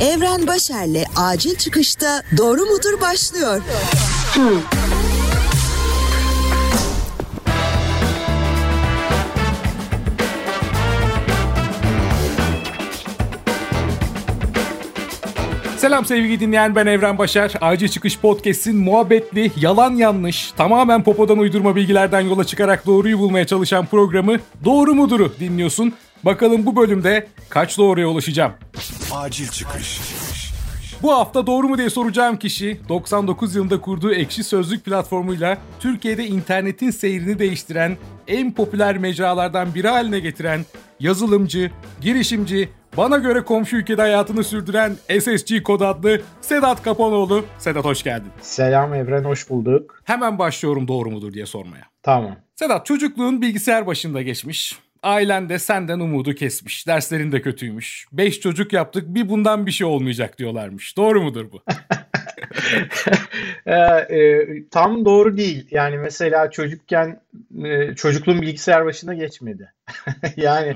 Evren 0.00 0.46
Başer'le 0.46 1.04
acil 1.16 1.56
çıkışta 1.56 2.22
doğru 2.36 2.60
mudur 2.60 3.00
başlıyor. 3.00 3.62
Selam 15.76 16.04
sevgili 16.04 16.40
dinleyen 16.40 16.74
ben 16.74 16.86
Evren 16.86 17.18
Başar. 17.18 17.52
Acil 17.60 17.88
Çıkış 17.88 18.18
Podcast'in 18.18 18.76
muhabbetli, 18.76 19.52
yalan 19.56 19.94
yanlış, 19.94 20.52
tamamen 20.52 21.04
popodan 21.04 21.38
uydurma 21.38 21.76
bilgilerden 21.76 22.20
yola 22.20 22.44
çıkarak 22.44 22.86
doğruyu 22.86 23.18
bulmaya 23.18 23.46
çalışan 23.46 23.86
programı 23.86 24.36
Doğru 24.64 24.94
Mudur'u 24.94 25.32
dinliyorsun. 25.40 25.94
Bakalım 26.24 26.66
bu 26.66 26.76
bölümde 26.76 27.28
kaç 27.48 27.78
doğruya 27.78 28.08
ulaşacağım? 28.08 28.52
Acil 29.12 29.48
Çıkış. 29.48 30.00
Bu 31.02 31.12
hafta 31.12 31.46
doğru 31.46 31.68
mu 31.68 31.78
diye 31.78 31.90
soracağım 31.90 32.36
kişi 32.36 32.80
99 32.88 33.54
yılında 33.54 33.80
kurduğu 33.80 34.12
ekşi 34.12 34.44
sözlük 34.44 34.84
platformuyla 34.84 35.58
Türkiye'de 35.80 36.26
internetin 36.26 36.90
seyrini 36.90 37.38
değiştiren, 37.38 37.96
en 38.28 38.54
popüler 38.54 38.98
mecralardan 38.98 39.74
biri 39.74 39.88
haline 39.88 40.20
getiren 40.20 40.64
yazılımcı, 41.00 41.70
girişimci, 42.00 42.68
bana 42.96 43.16
göre 43.16 43.44
komşu 43.44 43.76
ülkede 43.76 44.02
hayatını 44.02 44.44
sürdüren 44.44 44.96
SSG 45.20 45.62
kod 45.62 45.80
adlı 45.80 46.20
Sedat 46.40 46.82
Kapanoğlu. 46.82 47.44
Sedat 47.58 47.84
hoş 47.84 48.02
geldin. 48.02 48.30
Selam 48.40 48.94
Evren 48.94 49.24
hoş 49.24 49.50
bulduk. 49.50 50.00
Hemen 50.04 50.38
başlıyorum 50.38 50.88
doğru 50.88 51.10
mudur 51.10 51.32
diye 51.32 51.46
sormaya. 51.46 51.84
Tamam. 52.02 52.36
Sedat 52.54 52.86
çocukluğun 52.86 53.42
bilgisayar 53.42 53.86
başında 53.86 54.22
geçmiş. 54.22 54.78
Ailen 55.06 55.48
de 55.48 55.58
senden 55.58 56.00
umudu 56.00 56.34
kesmiş. 56.34 56.86
Derslerin 56.86 57.32
de 57.32 57.42
kötüymüş. 57.42 58.06
Beş 58.12 58.40
çocuk 58.40 58.72
yaptık 58.72 59.04
bir 59.08 59.28
bundan 59.28 59.66
bir 59.66 59.70
şey 59.70 59.86
olmayacak 59.86 60.38
diyorlarmış. 60.38 60.96
Doğru 60.96 61.22
mudur 61.22 61.52
bu? 61.52 61.62
e, 63.66 63.74
e, 63.74 64.46
tam 64.70 65.04
doğru 65.04 65.36
değil. 65.36 65.68
Yani 65.70 65.98
mesela 65.98 66.50
çocukken 66.50 67.20
e, 67.64 67.94
çocukluğum 67.94 68.42
bilgisayar 68.42 68.84
başına 68.84 69.14
geçmedi. 69.14 69.72
yani 70.36 70.74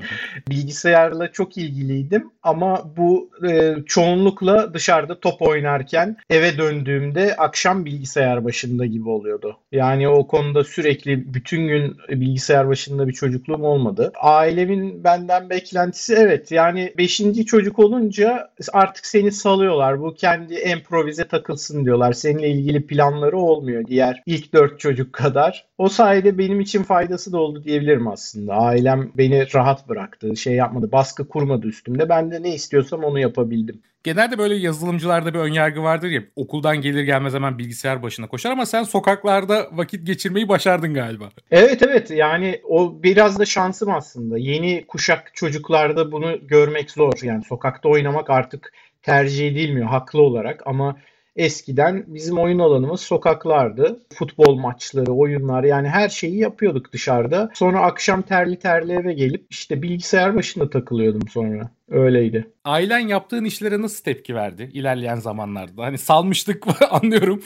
bilgisayarla 0.49 1.31
çok 1.31 1.57
ilgiliydim 1.57 2.31
ama 2.43 2.91
bu 2.97 3.29
e, 3.49 3.75
çoğunlukla 3.85 4.73
dışarıda 4.73 5.19
top 5.19 5.41
oynarken 5.41 6.17
eve 6.29 6.57
döndüğümde 6.57 7.35
akşam 7.35 7.85
bilgisayar 7.85 8.45
başında 8.45 8.85
gibi 8.85 9.09
oluyordu. 9.09 9.57
Yani 9.71 10.09
o 10.09 10.27
konuda 10.27 10.63
sürekli 10.63 11.33
bütün 11.33 11.67
gün 11.67 11.97
bilgisayar 12.09 12.67
başında 12.67 13.07
bir 13.07 13.13
çocukluğum 13.13 13.63
olmadı. 13.63 14.11
Ailemin 14.21 15.03
benden 15.03 15.49
beklentisi 15.49 16.13
evet 16.13 16.51
yani 16.51 16.93
5. 16.97 17.21
çocuk 17.45 17.79
olunca 17.79 18.51
artık 18.73 19.05
seni 19.05 19.31
salıyorlar. 19.31 20.01
Bu 20.01 20.13
kendi 20.13 20.53
improvize 20.53 21.27
takılsın 21.27 21.85
diyorlar. 21.85 22.13
Seninle 22.13 22.49
ilgili 22.49 22.87
planları 22.87 23.37
olmuyor 23.37 23.85
diğer 23.85 24.23
ilk 24.25 24.53
4 24.53 24.79
çocuk 24.79 25.13
kadar. 25.13 25.65
O 25.77 25.89
sayede 25.89 26.37
benim 26.37 26.59
için 26.59 26.83
faydası 26.83 27.31
da 27.31 27.37
oldu 27.37 27.63
diyebilirim 27.63 28.07
aslında. 28.07 28.53
Ailem 28.53 29.00
beni 29.17 29.53
rahat 29.53 29.89
bıraktı, 29.89 30.35
şey 30.35 30.53
yapmadı, 30.53 30.91
baskı 30.91 31.27
kurmadı 31.27 31.67
üstümde. 31.67 32.09
Ben 32.09 32.31
de 32.31 32.43
ne 32.43 32.55
istiyorsam 32.55 33.03
onu 33.03 33.19
yapabildim. 33.19 33.81
Genelde 34.03 34.37
böyle 34.37 34.55
yazılımcılarda 34.55 35.33
bir 35.33 35.39
önyargı 35.39 35.83
vardır 35.83 36.09
ya 36.09 36.21
okuldan 36.35 36.81
gelir 36.81 37.03
gelmez 37.03 37.33
hemen 37.33 37.57
bilgisayar 37.57 38.03
başına 38.03 38.27
koşar 38.27 38.51
ama 38.51 38.65
sen 38.65 38.83
sokaklarda 38.83 39.67
vakit 39.71 40.07
geçirmeyi 40.07 40.49
başardın 40.49 40.93
galiba. 40.93 41.29
Evet 41.51 41.81
evet 41.81 42.11
yani 42.11 42.61
o 42.63 43.03
biraz 43.03 43.39
da 43.39 43.45
şansım 43.45 43.91
aslında. 43.91 44.37
Yeni 44.37 44.85
kuşak 44.87 45.31
çocuklarda 45.35 46.11
bunu 46.11 46.47
görmek 46.47 46.91
zor. 46.91 47.13
Yani 47.23 47.43
sokakta 47.43 47.89
oynamak 47.89 48.29
artık 48.29 48.73
tercih 49.03 49.47
edilmiyor 49.47 49.87
haklı 49.87 50.21
olarak 50.21 50.67
ama 50.67 50.97
Eskiden 51.35 52.03
bizim 52.07 52.39
oyun 52.39 52.59
alanımız 52.59 53.01
sokaklardı. 53.01 53.99
Futbol 54.13 54.55
maçları, 54.55 55.11
oyunlar 55.11 55.63
yani 55.63 55.89
her 55.89 56.09
şeyi 56.09 56.37
yapıyorduk 56.37 56.93
dışarıda. 56.93 57.49
Sonra 57.53 57.81
akşam 57.81 58.21
terli 58.21 58.59
terli 58.59 58.93
eve 58.93 59.13
gelip 59.13 59.45
işte 59.49 59.81
bilgisayar 59.81 60.35
başında 60.35 60.69
takılıyordum 60.69 61.27
sonra. 61.27 61.71
Öyleydi. 61.89 62.47
Ailen 62.65 62.99
yaptığın 62.99 63.45
işlere 63.45 63.81
nasıl 63.81 64.03
tepki 64.03 64.35
verdi 64.35 64.69
ilerleyen 64.73 65.15
zamanlarda? 65.15 65.83
Hani 65.83 65.97
salmıştık 65.97 66.63
anlıyorum. 66.89 67.41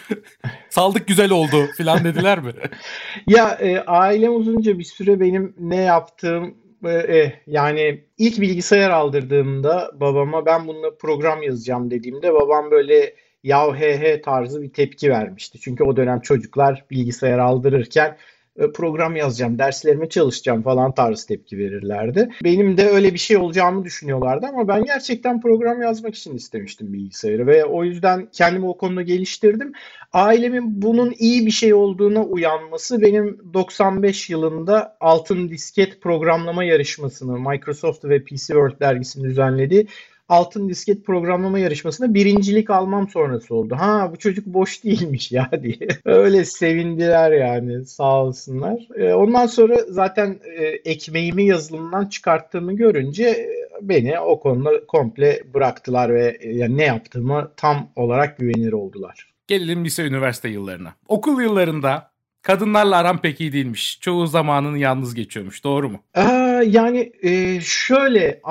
Saldık 0.70 1.08
güzel 1.08 1.32
oldu 1.32 1.68
falan 1.78 2.04
dediler 2.04 2.40
mi? 2.40 2.52
ya 3.28 3.50
e, 3.50 3.80
ailem 3.80 4.36
uzunca 4.36 4.80
bir 4.80 4.84
süre 4.84 5.20
benim 5.20 5.56
ne 5.60 5.82
yaptığım 5.82 6.58
e, 6.86 7.18
e, 7.18 7.34
yani 7.48 8.04
ilk 8.18 8.42
bilgisayar 8.42 8.90
aldırdığımda 8.90 9.92
babama 9.94 10.46
ben 10.46 10.68
bununla 10.68 10.96
program 10.98 11.44
yazacağım 11.44 11.92
dediğimde 11.92 12.34
babam 12.34 12.72
böyle 12.72 13.14
yav 13.46 13.76
he 13.76 13.98
he 14.00 14.22
tarzı 14.22 14.62
bir 14.62 14.74
tepki 14.74 15.10
vermişti. 15.10 15.60
Çünkü 15.60 15.84
o 15.84 15.98
dönem 15.98 16.20
çocuklar 16.20 16.86
bilgisayar 16.92 17.40
aldırırken 17.40 18.18
e, 18.58 18.72
program 18.72 19.16
yazacağım, 19.16 19.60
derslerime 19.60 20.10
çalışacağım 20.10 20.62
falan 20.64 20.94
tarzı 20.94 21.28
tepki 21.28 21.58
verirlerdi. 21.58 22.30
Benim 22.44 22.78
de 22.78 22.90
öyle 22.90 23.14
bir 23.14 23.20
şey 23.20 23.38
olacağımı 23.38 23.84
düşünüyorlardı 23.84 24.46
ama 24.46 24.68
ben 24.68 24.84
gerçekten 24.84 25.42
program 25.42 25.82
yazmak 25.82 26.16
için 26.16 26.36
istemiştim 26.36 26.94
bilgisayarı 26.94 27.48
ve 27.48 27.66
o 27.66 27.84
yüzden 27.84 28.30
kendimi 28.32 28.68
o 28.68 28.78
konuda 28.78 29.02
geliştirdim. 29.02 29.74
Ailemin 30.14 30.82
bunun 30.82 31.14
iyi 31.20 31.46
bir 31.46 31.52
şey 31.52 31.74
olduğuna 31.74 32.24
uyanması 32.24 33.02
benim 33.02 33.54
95 33.54 34.30
yılında 34.30 34.98
Altın 35.00 35.50
Disket 35.50 36.02
programlama 36.02 36.64
yarışmasını 36.64 37.40
Microsoft 37.50 38.06
ve 38.06 38.24
PC 38.24 38.38
World 38.38 38.80
dergisinin 38.80 39.24
düzenlediği 39.24 39.88
altın 40.30 40.70
disket 40.70 41.06
programlama 41.06 41.60
yarışmasında 41.60 42.14
birincilik 42.14 42.70
almam 42.70 43.10
sonrası 43.10 43.56
oldu. 43.56 43.76
Ha 43.80 44.10
bu 44.14 44.18
çocuk 44.18 44.46
boş 44.46 44.84
değilmiş 44.84 45.32
ya 45.32 45.50
diye. 45.64 45.88
Öyle 46.06 46.46
sevindiler 46.46 47.32
yani 47.32 47.86
sağ 47.86 48.24
olsunlar. 48.24 48.88
E, 48.96 49.14
ondan 49.14 49.46
sonra 49.46 49.78
zaten 49.90 50.40
e, 50.58 50.64
ekmeğimi 50.66 51.46
yazılımdan 51.46 52.06
çıkarttığımı 52.06 52.74
görünce 52.74 53.24
e, 53.24 53.50
beni 53.82 54.20
o 54.20 54.40
konuda 54.40 54.86
komple 54.88 55.44
bıraktılar 55.54 56.14
ve 56.14 56.38
e, 56.40 56.54
yani 56.54 56.78
ne 56.78 56.84
yaptığımı 56.84 57.52
tam 57.58 57.90
olarak 57.96 58.38
güvenir 58.38 58.74
oldular. 58.74 59.34
Gelelim 59.48 59.86
lise 59.86 60.04
üniversite 60.04 60.50
yıllarına. 60.50 60.94
Okul 61.08 61.42
yıllarında 61.42 62.12
kadınlarla 62.42 62.98
aram 62.98 63.22
pek 63.22 63.42
iyi 63.42 63.54
değilmiş. 63.54 64.00
Çoğu 64.02 64.28
zamanını 64.28 64.78
yalnız 64.78 65.16
geçiyormuş. 65.16 65.64
Doğru 65.64 65.90
mu? 65.90 66.00
Ee, 66.16 66.22
yani 66.68 67.12
e, 67.22 67.62
şöyle 67.62 68.42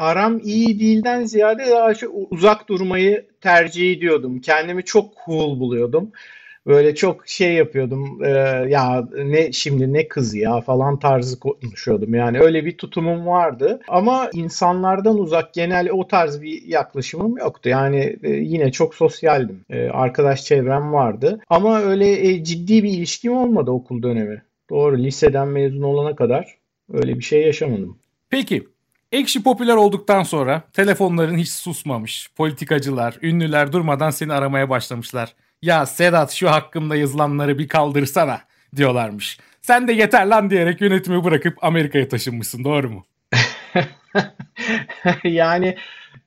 aram 0.00 0.40
iyi 0.44 0.80
değilden 0.80 1.24
ziyade 1.24 1.70
daha 1.70 1.94
şu 1.94 2.10
uzak 2.30 2.68
durmayı 2.68 3.26
tercih 3.40 3.92
ediyordum. 3.92 4.40
Kendimi 4.40 4.84
çok 4.84 5.12
cool 5.26 5.60
buluyordum. 5.60 6.12
Böyle 6.66 6.94
çok 6.94 7.28
şey 7.28 7.54
yapıyordum. 7.54 8.24
E, 8.24 8.28
ya 8.68 9.08
ne 9.16 9.52
şimdi 9.52 9.92
ne 9.92 10.08
kızı 10.08 10.38
ya 10.38 10.60
falan 10.60 10.98
tarzı 10.98 11.40
konuşuyordum. 11.40 12.14
Yani 12.14 12.40
öyle 12.40 12.64
bir 12.64 12.78
tutumum 12.78 13.26
vardı. 13.26 13.80
Ama 13.88 14.30
insanlardan 14.34 15.18
uzak 15.18 15.54
genel 15.54 15.90
o 15.90 16.08
tarz 16.08 16.42
bir 16.42 16.62
yaklaşımım 16.62 17.38
yoktu. 17.38 17.68
Yani 17.68 18.16
e, 18.22 18.30
yine 18.30 18.72
çok 18.72 18.94
sosyaldim. 18.94 19.64
E, 19.70 19.88
arkadaş 19.88 20.44
çevrem 20.44 20.92
vardı. 20.92 21.40
Ama 21.48 21.80
öyle 21.80 22.28
e, 22.28 22.44
ciddi 22.44 22.82
bir 22.82 22.90
ilişkim 22.90 23.32
olmadı 23.32 23.70
okul 23.70 24.02
dönemi. 24.02 24.42
Doğru 24.70 24.98
liseden 24.98 25.48
mezun 25.48 25.82
olana 25.82 26.16
kadar 26.16 26.54
öyle 26.92 27.18
bir 27.18 27.24
şey 27.24 27.42
yaşamadım. 27.42 27.98
Peki 28.30 28.66
Ekşi 29.12 29.42
popüler 29.42 29.76
olduktan 29.76 30.22
sonra 30.22 30.62
telefonların 30.72 31.38
hiç 31.38 31.48
susmamış. 31.50 32.30
Politikacılar, 32.36 33.16
ünlüler 33.22 33.72
durmadan 33.72 34.10
seni 34.10 34.32
aramaya 34.32 34.70
başlamışlar. 34.70 35.34
Ya 35.62 35.86
Sedat 35.86 36.32
şu 36.32 36.50
hakkımda 36.50 36.96
yazılanları 36.96 37.58
bir 37.58 37.68
kaldırsana 37.68 38.40
diyorlarmış. 38.76 39.38
Sen 39.62 39.88
de 39.88 39.92
yeter 39.92 40.26
lan 40.26 40.50
diyerek 40.50 40.80
yönetimi 40.80 41.24
bırakıp 41.24 41.64
Amerika'ya 41.64 42.08
taşınmışsın 42.08 42.64
doğru 42.64 42.90
mu? 42.90 43.06
yani 45.24 45.76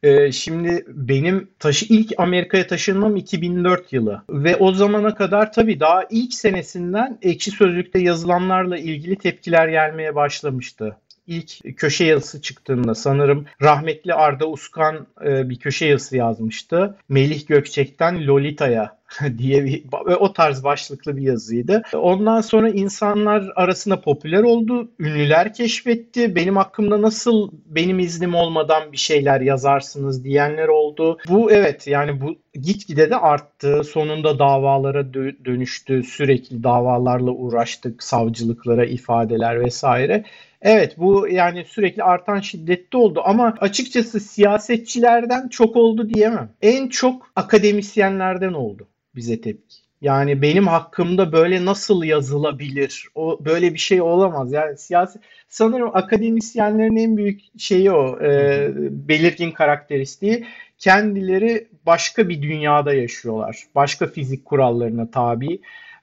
e, 0.04 0.32
şimdi 0.32 0.86
benim 0.88 1.50
taşı 1.60 1.86
ilk 1.90 2.12
Amerika'ya 2.18 2.68
taşınmam 2.68 3.16
2004 3.16 3.94
yılı 3.94 4.24
ve 4.30 4.56
o 4.56 4.72
zamana 4.72 5.16
kadar 5.16 5.54
tabii 5.54 5.80
daha 5.80 6.04
ilk 6.10 6.34
senesinden 6.34 7.18
ekşi 7.22 7.52
sözlükte 7.52 8.00
yazılanlarla 8.00 8.78
ilgili 8.78 9.16
tepkiler 9.16 9.68
gelmeye 9.68 10.16
başlamıştı 10.16 10.98
ilk 11.28 11.78
köşe 11.78 12.06
yazısı 12.06 12.42
çıktığında 12.42 12.96
sanırım 12.96 13.46
rahmetli 13.62 14.14
Arda 14.14 14.50
Uskan 14.50 15.08
e, 15.25 15.50
bir 15.50 15.60
köşe 15.60 15.86
yazısı 15.86 16.18
yazmıştı. 16.18 16.98
Melih 17.10 17.48
Gökçek'ten 17.48 18.28
Lolita'ya 18.28 18.98
diye 19.38 19.66
bir 19.66 19.84
o 20.20 20.34
tarz 20.34 20.64
başlıklı 20.64 21.18
bir 21.18 21.22
yazıydı. 21.22 21.81
Ondan 21.94 22.42
sonra 22.42 22.70
insanlar 22.70 23.52
arasında 23.56 24.02
popüler 24.02 24.44
oldu. 24.44 24.92
Ünlüler 25.00 25.54
keşfetti. 25.54 26.36
Benim 26.36 26.58
hakkımda 26.58 27.02
nasıl 27.02 27.50
benim 27.66 28.00
iznim 28.00 28.36
olmadan 28.36 28.92
bir 28.92 28.98
şeyler 28.98 29.42
yazarsınız 29.42 30.24
diyenler 30.24 30.68
oldu. 30.68 31.18
Bu 31.30 31.52
evet 31.52 31.88
yani 31.88 32.22
bu 32.22 32.36
gitgide 32.54 33.10
de 33.10 33.16
arttı. 33.16 33.84
Sonunda 33.84 34.40
davalara 34.40 35.14
dönüştü. 35.46 36.04
Sürekli 36.04 36.64
davalarla 36.64 37.31
uğraştık. 37.31 38.04
Savcılıklara 38.04 38.86
ifadeler 38.86 39.62
vesaire. 39.62 40.24
Evet 40.63 40.98
bu 40.98 41.27
yani 41.27 41.65
sürekli 41.65 42.04
artan 42.04 42.39
şiddette 42.39 42.98
oldu 42.98 43.21
ama 43.25 43.57
açıkçası 43.60 44.19
siyasetçilerden 44.19 45.48
çok 45.48 45.75
oldu 45.75 46.10
diyemem. 46.10 46.50
En 46.62 46.88
çok 46.88 47.31
akademisyenlerden 47.36 48.54
oldu 48.54 48.88
bize 49.15 49.42
tepki. 49.42 49.75
Yani 50.01 50.42
benim 50.42 50.68
hakkımda 50.68 51.31
böyle 51.31 51.65
nasıl 51.65 52.04
yazılabilir? 52.04 53.07
O 53.15 53.45
böyle 53.45 53.74
bir 53.74 53.80
şey 53.80 54.01
olamaz. 54.01 54.51
Yani 54.51 54.77
siyasi 54.77 55.19
sanırım 55.50 55.89
akademisyenlerin 55.94 56.98
en 56.98 57.18
büyük 57.18 57.42
şeyi 57.57 57.92
o 57.92 58.19
e, 58.21 58.69
belirgin 58.92 59.51
karakteristiği 59.51 60.45
kendileri 60.77 61.68
başka 61.86 62.30
bir 62.30 62.42
dünyada 62.42 62.94
yaşıyorlar. 62.94 63.63
Başka 63.75 64.07
fizik 64.07 64.45
kurallarına 64.45 65.12
tabi 65.12 65.59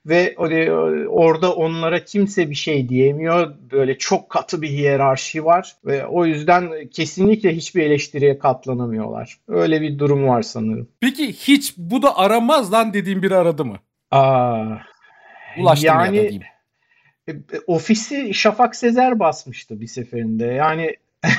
ve 0.07 0.35
e, 0.39 0.71
orada 1.07 1.55
onlara 1.55 2.05
kimse 2.05 2.51
bir 2.51 2.55
şey 2.55 2.89
diyemiyor. 2.89 3.55
Böyle 3.73 3.99
çok 3.99 4.31
katı 4.31 4.63
bir 4.63 4.69
hiyerarşi 4.69 5.45
var 5.45 5.77
ve 5.85 6.07
o 6.07 6.27
yüzden 6.27 6.89
kesinlikle 6.89 7.57
hiçbir 7.57 7.83
eleştiriye 7.83 8.39
katlanamıyorlar. 8.39 9.39
Öyle 9.49 9.81
bir 9.81 9.99
durum 9.99 10.29
var 10.29 10.43
sanırım. 10.43 10.89
Peki 11.01 11.33
hiç 11.33 11.75
bu 11.77 12.03
da 12.03 12.19
aramaz 12.19 12.73
lan 12.73 12.95
dediğim 12.95 13.23
biri 13.23 13.37
aradı 13.37 13.65
mı? 13.65 13.77
Aa, 14.11 14.65
Ulaştım 15.59 15.87
yani 15.87 16.17
ya 16.17 16.23
diyeyim. 16.23 16.43
E, 17.29 17.33
ofisi 17.67 18.35
Şafak 18.35 18.77
Sezer 18.77 19.19
basmıştı 19.19 19.81
bir 19.81 19.87
seferinde. 19.87 20.45
Yani 20.45 20.97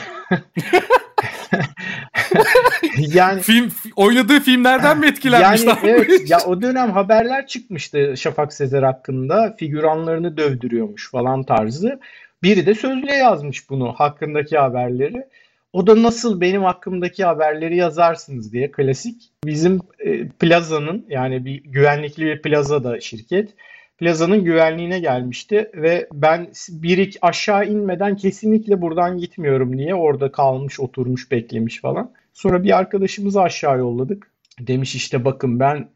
yani 3.13 3.41
film 3.41 3.69
oynadığı 3.95 4.39
filmlerden 4.39 4.99
mi 4.99 5.07
etkilenmiş? 5.07 5.63
Yani 5.63 5.79
evet 5.83 6.29
ya 6.29 6.39
o 6.45 6.61
dönem 6.61 6.91
haberler 6.91 7.47
çıkmıştı 7.47 8.13
Şafak 8.17 8.53
Sezer 8.53 8.83
hakkında. 8.83 9.55
Figüranlarını 9.59 10.37
dövdürüyormuş 10.37 11.11
falan 11.11 11.43
tarzı. 11.43 11.99
Biri 12.43 12.65
de 12.65 12.73
sözlüğe 12.73 13.15
yazmış 13.15 13.69
bunu 13.69 13.93
hakkındaki 13.93 14.57
haberleri. 14.57 15.25
O 15.73 15.87
da 15.87 16.03
nasıl 16.03 16.41
benim 16.41 16.63
hakkımdaki 16.63 17.25
haberleri 17.25 17.77
yazarsınız 17.77 18.53
diye 18.53 18.71
klasik. 18.71 19.31
Bizim 19.45 19.79
e, 19.99 20.27
plazanın 20.27 21.05
yani 21.09 21.45
bir 21.45 21.63
güvenlikli 21.63 22.25
bir 22.25 22.41
plaza 22.41 22.83
da 22.83 23.01
şirket. 23.01 23.49
Plazanın 23.97 24.43
güvenliğine 24.43 24.99
gelmişti 24.99 25.71
ve 25.73 26.07
ben 26.13 26.47
bir 26.69 27.17
aşağı 27.21 27.67
inmeden 27.67 28.15
kesinlikle 28.15 28.81
buradan 28.81 29.17
gitmiyorum 29.17 29.77
diye 29.77 29.95
orada 29.95 30.31
kalmış, 30.31 30.79
oturmuş, 30.79 31.31
beklemiş 31.31 31.81
falan. 31.81 32.11
Sonra 32.33 32.63
bir 32.63 32.77
arkadaşımızı 32.77 33.41
aşağı 33.41 33.79
yolladık. 33.79 34.31
Demiş 34.59 34.95
işte 34.95 35.25
bakın 35.25 35.59
ben 35.59 35.89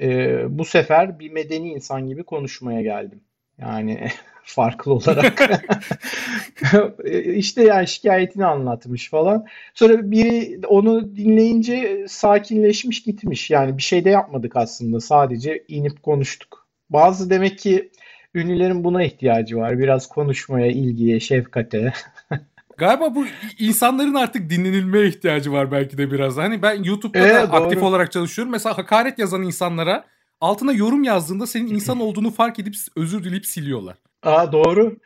e, 0.00 0.38
bu 0.58 0.64
sefer 0.64 1.18
bir 1.18 1.30
medeni 1.30 1.68
insan 1.72 2.06
gibi 2.06 2.22
konuşmaya 2.24 2.82
geldim. 2.82 3.20
Yani 3.58 4.08
farklı 4.44 4.92
olarak. 4.92 5.50
işte 7.36 7.62
yani 7.64 7.88
şikayetini 7.88 8.46
anlatmış 8.46 9.10
falan. 9.10 9.46
Sonra 9.74 10.10
biri 10.10 10.60
onu 10.66 11.16
dinleyince 11.16 12.06
sakinleşmiş 12.08 13.02
gitmiş. 13.02 13.50
Yani 13.50 13.76
bir 13.76 13.82
şey 13.82 14.04
de 14.04 14.10
yapmadık 14.10 14.56
aslında. 14.56 15.00
Sadece 15.00 15.64
inip 15.68 16.02
konuştuk. 16.02 16.66
Bazı 16.90 17.30
demek 17.30 17.58
ki 17.58 17.90
ünlülerin 18.34 18.84
buna 18.84 19.02
ihtiyacı 19.04 19.56
var. 19.56 19.78
Biraz 19.78 20.08
konuşmaya, 20.08 20.66
ilgiye, 20.66 21.20
şefkate. 21.20 21.92
Galiba 22.78 23.14
bu 23.14 23.26
insanların 23.58 24.14
artık 24.14 24.50
dinlenilmeye 24.50 25.08
ihtiyacı 25.08 25.52
var 25.52 25.72
belki 25.72 25.98
de 25.98 26.10
biraz. 26.10 26.36
Hani 26.36 26.62
ben 26.62 26.82
YouTube'da 26.82 27.18
evet, 27.18 27.48
da 27.48 27.52
doğru. 27.52 27.64
aktif 27.64 27.82
olarak 27.82 28.12
çalışıyorum. 28.12 28.52
Mesela 28.52 28.78
hakaret 28.78 29.18
yazan 29.18 29.42
insanlara 29.42 30.04
altına 30.40 30.72
yorum 30.72 31.04
yazdığında 31.04 31.46
senin 31.46 31.66
insan 31.68 32.00
olduğunu 32.00 32.30
fark 32.30 32.58
edip 32.58 32.74
özür 32.96 33.24
dileyip 33.24 33.46
siliyorlar. 33.46 33.96
Aa 34.22 34.52
doğru. 34.52 34.96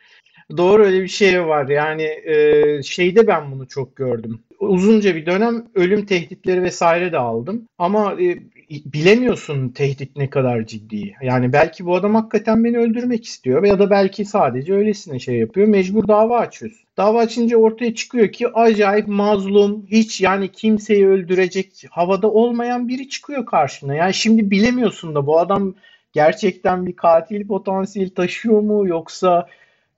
Doğru 0.57 0.85
öyle 0.85 1.03
bir 1.03 1.07
şey 1.07 1.45
var. 1.45 1.67
Yani 1.69 2.03
e, 2.03 2.83
şeyde 2.83 3.27
ben 3.27 3.51
bunu 3.51 3.67
çok 3.67 3.95
gördüm. 3.95 4.39
Uzunca 4.59 5.15
bir 5.15 5.25
dönem 5.25 5.65
ölüm 5.75 6.05
tehditleri 6.05 6.63
vesaire 6.63 7.11
de 7.11 7.17
aldım. 7.17 7.67
Ama 7.77 8.21
e, 8.21 8.39
bilemiyorsun 8.85 9.69
tehdit 9.69 10.17
ne 10.17 10.29
kadar 10.29 10.65
ciddi. 10.65 11.15
Yani 11.21 11.53
belki 11.53 11.85
bu 11.85 11.95
adam 11.95 12.15
hakikaten 12.15 12.63
beni 12.63 12.77
öldürmek 12.77 13.25
istiyor 13.25 13.63
ya 13.63 13.79
da 13.79 13.89
belki 13.89 14.25
sadece 14.25 14.73
öylesine 14.73 15.19
şey 15.19 15.35
yapıyor. 15.35 15.67
Mecbur 15.67 16.07
dava 16.07 16.39
açıyorsun. 16.39 16.87
Dava 16.97 17.19
açınca 17.19 17.57
ortaya 17.57 17.95
çıkıyor 17.95 18.31
ki 18.31 18.47
acayip 18.47 19.07
mazlum, 19.07 19.85
hiç 19.87 20.21
yani 20.21 20.51
kimseyi 20.51 21.07
öldürecek 21.07 21.83
havada 21.91 22.31
olmayan 22.31 22.87
biri 22.87 23.09
çıkıyor 23.09 23.45
karşına. 23.45 23.95
Yani 23.95 24.13
şimdi 24.13 24.51
bilemiyorsun 24.51 25.15
da 25.15 25.27
bu 25.27 25.39
adam 25.39 25.73
gerçekten 26.13 26.85
bir 26.85 26.95
katil 26.95 27.47
potansiyeli 27.47 28.13
taşıyor 28.13 28.61
mu 28.61 28.87
yoksa 28.87 29.47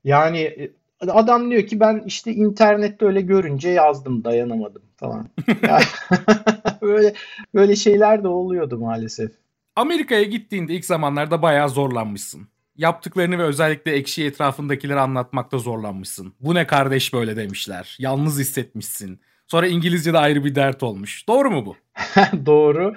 yani 0.03 0.39
e, 0.39 0.71
adam 1.07 1.51
diyor 1.51 1.67
ki 1.67 1.79
ben 1.79 2.03
işte 2.05 2.33
internette 2.33 3.05
öyle 3.05 3.21
görünce 3.21 3.69
yazdım 3.69 4.23
dayanamadım 4.23 4.81
falan. 4.97 5.29
böyle 6.85 7.13
böyle 7.55 7.75
şeyler 7.75 8.23
de 8.23 8.27
oluyordu 8.27 8.77
maalesef. 8.77 9.31
Amerika'ya 9.75 10.23
gittiğinde 10.23 10.73
ilk 10.73 10.85
zamanlarda 10.85 11.41
bayağı 11.41 11.69
zorlanmışsın. 11.69 12.47
Yaptıklarını 12.77 13.37
ve 13.37 13.43
özellikle 13.43 13.91
ekşi 13.91 14.25
etrafındakileri 14.25 14.99
anlatmakta 14.99 15.57
zorlanmışsın. 15.57 16.33
Bu 16.39 16.55
ne 16.55 16.67
kardeş 16.67 17.13
böyle 17.13 17.35
demişler. 17.35 17.97
Yalnız 17.99 18.39
hissetmişsin. 18.39 19.19
Sonra 19.47 19.67
İngilizce 19.67 20.13
de 20.13 20.17
ayrı 20.17 20.45
bir 20.45 20.55
dert 20.55 20.83
olmuş. 20.83 21.27
Doğru 21.27 21.51
mu 21.51 21.65
bu? 21.65 21.75
doğru. 22.45 22.95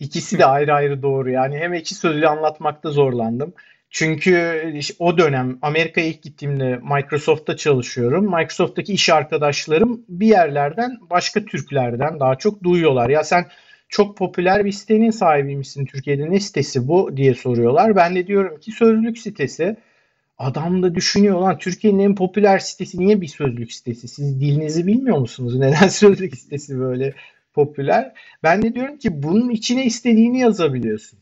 İkisi 0.00 0.38
de 0.38 0.46
ayrı 0.46 0.74
ayrı 0.74 1.02
doğru. 1.02 1.30
Yani 1.30 1.58
hem 1.58 1.74
ekşi 1.74 1.94
sözlüğü 1.94 2.28
anlatmakta 2.28 2.90
zorlandım. 2.90 3.54
Çünkü 3.90 4.62
o 4.98 5.18
dönem 5.18 5.58
Amerika'ya 5.62 6.06
ilk 6.06 6.22
gittiğimde 6.22 6.76
Microsoft'ta 6.76 7.56
çalışıyorum. 7.56 8.24
Microsoft'taki 8.24 8.92
iş 8.92 9.10
arkadaşlarım 9.10 10.04
bir 10.08 10.26
yerlerden 10.26 10.98
başka 11.10 11.44
Türklerden 11.44 12.20
daha 12.20 12.34
çok 12.34 12.62
duyuyorlar. 12.62 13.10
Ya 13.10 13.24
sen 13.24 13.46
çok 13.88 14.16
popüler 14.16 14.64
bir 14.64 14.72
sitenin 14.72 15.10
sahibiymişsin 15.10 15.86
Türkiye'de 15.86 16.30
ne 16.30 16.40
sitesi 16.40 16.88
bu 16.88 17.16
diye 17.16 17.34
soruyorlar. 17.34 17.96
Ben 17.96 18.16
de 18.16 18.26
diyorum 18.26 18.60
ki 18.60 18.72
sözlük 18.72 19.18
sitesi. 19.18 19.76
Adam 20.38 20.82
da 20.82 20.94
düşünüyor 20.94 21.40
lan 21.40 21.58
Türkiye'nin 21.58 21.98
en 21.98 22.14
popüler 22.14 22.58
sitesi 22.58 22.98
niye 22.98 23.20
bir 23.20 23.26
sözlük 23.26 23.72
sitesi? 23.72 24.08
Siz 24.08 24.40
dilinizi 24.40 24.86
bilmiyor 24.86 25.18
musunuz? 25.18 25.54
Neden 25.58 25.88
sözlük 25.88 26.36
sitesi 26.36 26.78
böyle 26.78 27.14
popüler? 27.54 28.12
Ben 28.42 28.62
de 28.62 28.74
diyorum 28.74 28.98
ki 28.98 29.22
bunun 29.22 29.50
içine 29.50 29.84
istediğini 29.84 30.38
yazabiliyorsun. 30.40 31.18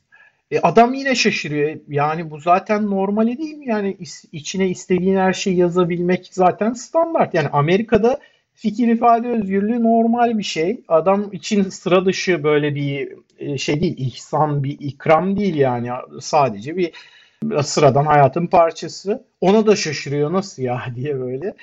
E 0.50 0.58
adam 0.60 0.94
yine 0.94 1.14
şaşırıyor. 1.14 1.80
Yani 1.88 2.30
bu 2.30 2.40
zaten 2.40 2.90
normali 2.90 3.38
değil 3.38 3.54
mi? 3.54 3.68
Yani 3.68 3.96
içine 4.32 4.68
istediğin 4.68 5.16
her 5.16 5.32
şeyi 5.32 5.56
yazabilmek 5.56 6.28
zaten 6.32 6.72
standart. 6.72 7.34
Yani 7.34 7.48
Amerika'da 7.48 8.18
fikir 8.54 8.88
ifade 8.88 9.28
özgürlüğü 9.28 9.82
normal 9.82 10.38
bir 10.38 10.42
şey. 10.42 10.80
Adam 10.88 11.32
için 11.32 11.62
sıra 11.62 12.04
dışı 12.04 12.44
böyle 12.44 12.74
bir 12.74 13.12
e, 13.38 13.58
şey 13.58 13.80
değil, 13.80 13.94
ihsan, 13.98 14.64
bir 14.64 14.76
ikram 14.80 15.36
değil 15.38 15.54
yani. 15.54 15.90
Sadece 16.20 16.76
bir 16.76 16.92
sıradan 17.62 18.04
hayatın 18.04 18.46
parçası. 18.46 19.24
Ona 19.40 19.66
da 19.66 19.76
şaşırıyor 19.76 20.32
nasıl 20.32 20.62
ya 20.62 20.82
diye 20.94 21.20
böyle. 21.20 21.54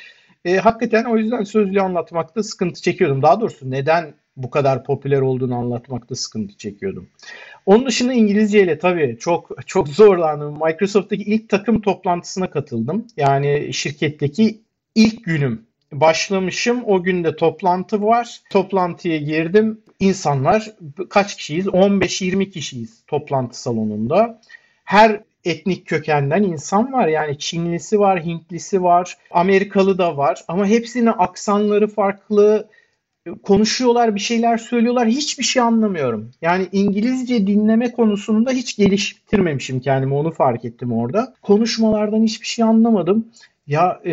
E, 0.46 0.58
hakikaten 0.58 1.06
o 1.06 1.18
yüzden 1.18 1.44
sözlü 1.44 1.82
anlatmakta 1.82 2.44
sıkıntı 2.44 2.82
çekiyordum. 2.82 3.22
Daha 3.22 3.42
doğrusu 3.42 3.72
neden 3.72 4.14
bu 4.38 4.50
kadar 4.50 4.84
popüler 4.84 5.22
olduğunu 5.22 5.56
anlatmakta 5.56 6.16
sıkıntı 6.16 6.58
çekiyordum. 6.58 7.10
Onun 7.66 7.86
dışında 7.86 8.14
İngilizce 8.14 8.64
ile 8.64 8.80
tabii 8.80 9.18
çok 9.20 9.52
çok 9.66 9.88
zorlandım. 9.88 10.54
Microsoft'taki 10.54 11.24
ilk 11.24 11.50
takım 11.50 11.82
toplantısına 11.82 12.50
katıldım. 12.50 13.08
Yani 13.18 13.74
şirketteki 13.74 14.62
ilk 14.96 15.24
günüm. 15.24 15.66
Başlamışım. 15.92 16.84
O 16.86 17.04
günde 17.04 17.36
toplantı 17.36 18.02
var. 18.02 18.42
Toplantıya 18.52 19.18
girdim. 19.18 19.82
İnsanlar 20.00 20.72
kaç 21.10 21.36
kişiyiz? 21.36 21.68
15-20 21.68 22.50
kişiyiz 22.50 23.04
toplantı 23.08 23.62
salonunda. 23.62 24.42
Her 24.84 25.22
etnik 25.46 25.88
kökenden 25.88 26.44
insan 26.44 26.94
var. 26.94 27.08
Yani 27.08 27.38
Çinlisi 27.38 28.00
var, 28.00 28.26
Hintlisi 28.26 28.84
var, 28.84 29.18
Amerikalı 29.32 29.98
da 29.98 30.18
var. 30.18 30.44
Ama 30.48 30.66
hepsinin 30.66 31.12
aksanları 31.18 31.88
farklı, 31.88 32.68
konuşuyorlar, 33.44 34.16
bir 34.16 34.20
şeyler 34.20 34.58
söylüyorlar. 34.58 35.08
Hiçbir 35.08 35.44
şey 35.44 35.62
anlamıyorum. 35.62 36.32
Yani 36.42 36.68
İngilizce 36.72 37.48
dinleme 37.48 37.92
konusunda 37.92 38.52
hiç 38.52 38.78
geliştirmemişim 38.78 39.80
kendimi. 39.80 40.14
Onu 40.14 40.32
fark 40.32 40.66
ettim 40.66 40.94
orada. 40.94 41.34
Konuşmalardan 41.42 42.24
hiçbir 42.24 42.48
şey 42.48 42.66
anlamadım. 42.66 43.28
Ya 43.68 44.02
e, 44.06 44.12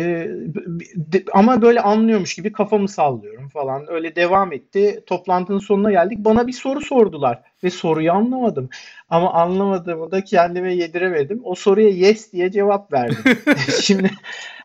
de, 0.95 1.23
ama 1.33 1.61
böyle 1.61 1.81
anlıyormuş 1.81 2.35
gibi 2.35 2.51
kafamı 2.51 2.87
sallıyorum 2.87 3.49
falan. 3.49 3.85
Öyle 3.89 4.15
devam 4.15 4.53
etti. 4.53 5.03
Toplantının 5.05 5.59
sonuna 5.59 5.91
geldik. 5.91 6.17
Bana 6.19 6.47
bir 6.47 6.53
soru 6.53 6.81
sordular 6.81 7.41
ve 7.63 7.69
soruyu 7.69 8.11
anlamadım. 8.11 8.69
Ama 9.09 9.33
anlamadığımı 9.33 10.11
da 10.11 10.23
kendime 10.23 10.75
yediremedim. 10.75 11.41
O 11.43 11.55
soruya 11.55 11.89
yes 11.89 12.33
diye 12.33 12.51
cevap 12.51 12.93
verdim. 12.93 13.37
Şimdi 13.81 14.09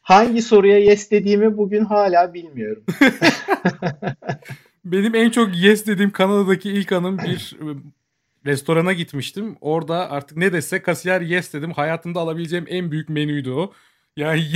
hangi 0.04 0.42
soruya 0.42 0.78
yes 0.78 1.10
dediğimi 1.10 1.56
bugün 1.56 1.84
hala 1.84 2.34
bilmiyorum. 2.34 2.84
Benim 4.84 5.14
en 5.14 5.30
çok 5.30 5.56
yes 5.56 5.86
dediğim 5.86 6.10
Kanada'daki 6.10 6.70
ilk 6.70 6.92
anım 6.92 7.18
bir 7.18 7.56
e, 7.60 7.66
restorana 8.46 8.92
gitmiştim. 8.92 9.56
Orada 9.60 10.10
artık 10.10 10.36
ne 10.36 10.52
dese 10.52 10.82
kasiyer 10.82 11.20
yes 11.20 11.52
dedim. 11.52 11.72
Hayatımda 11.72 12.20
alabileceğim 12.20 12.64
en 12.68 12.90
büyük 12.90 13.08
menüydü 13.08 13.50
o. 13.50 13.72
Yani 14.16 14.40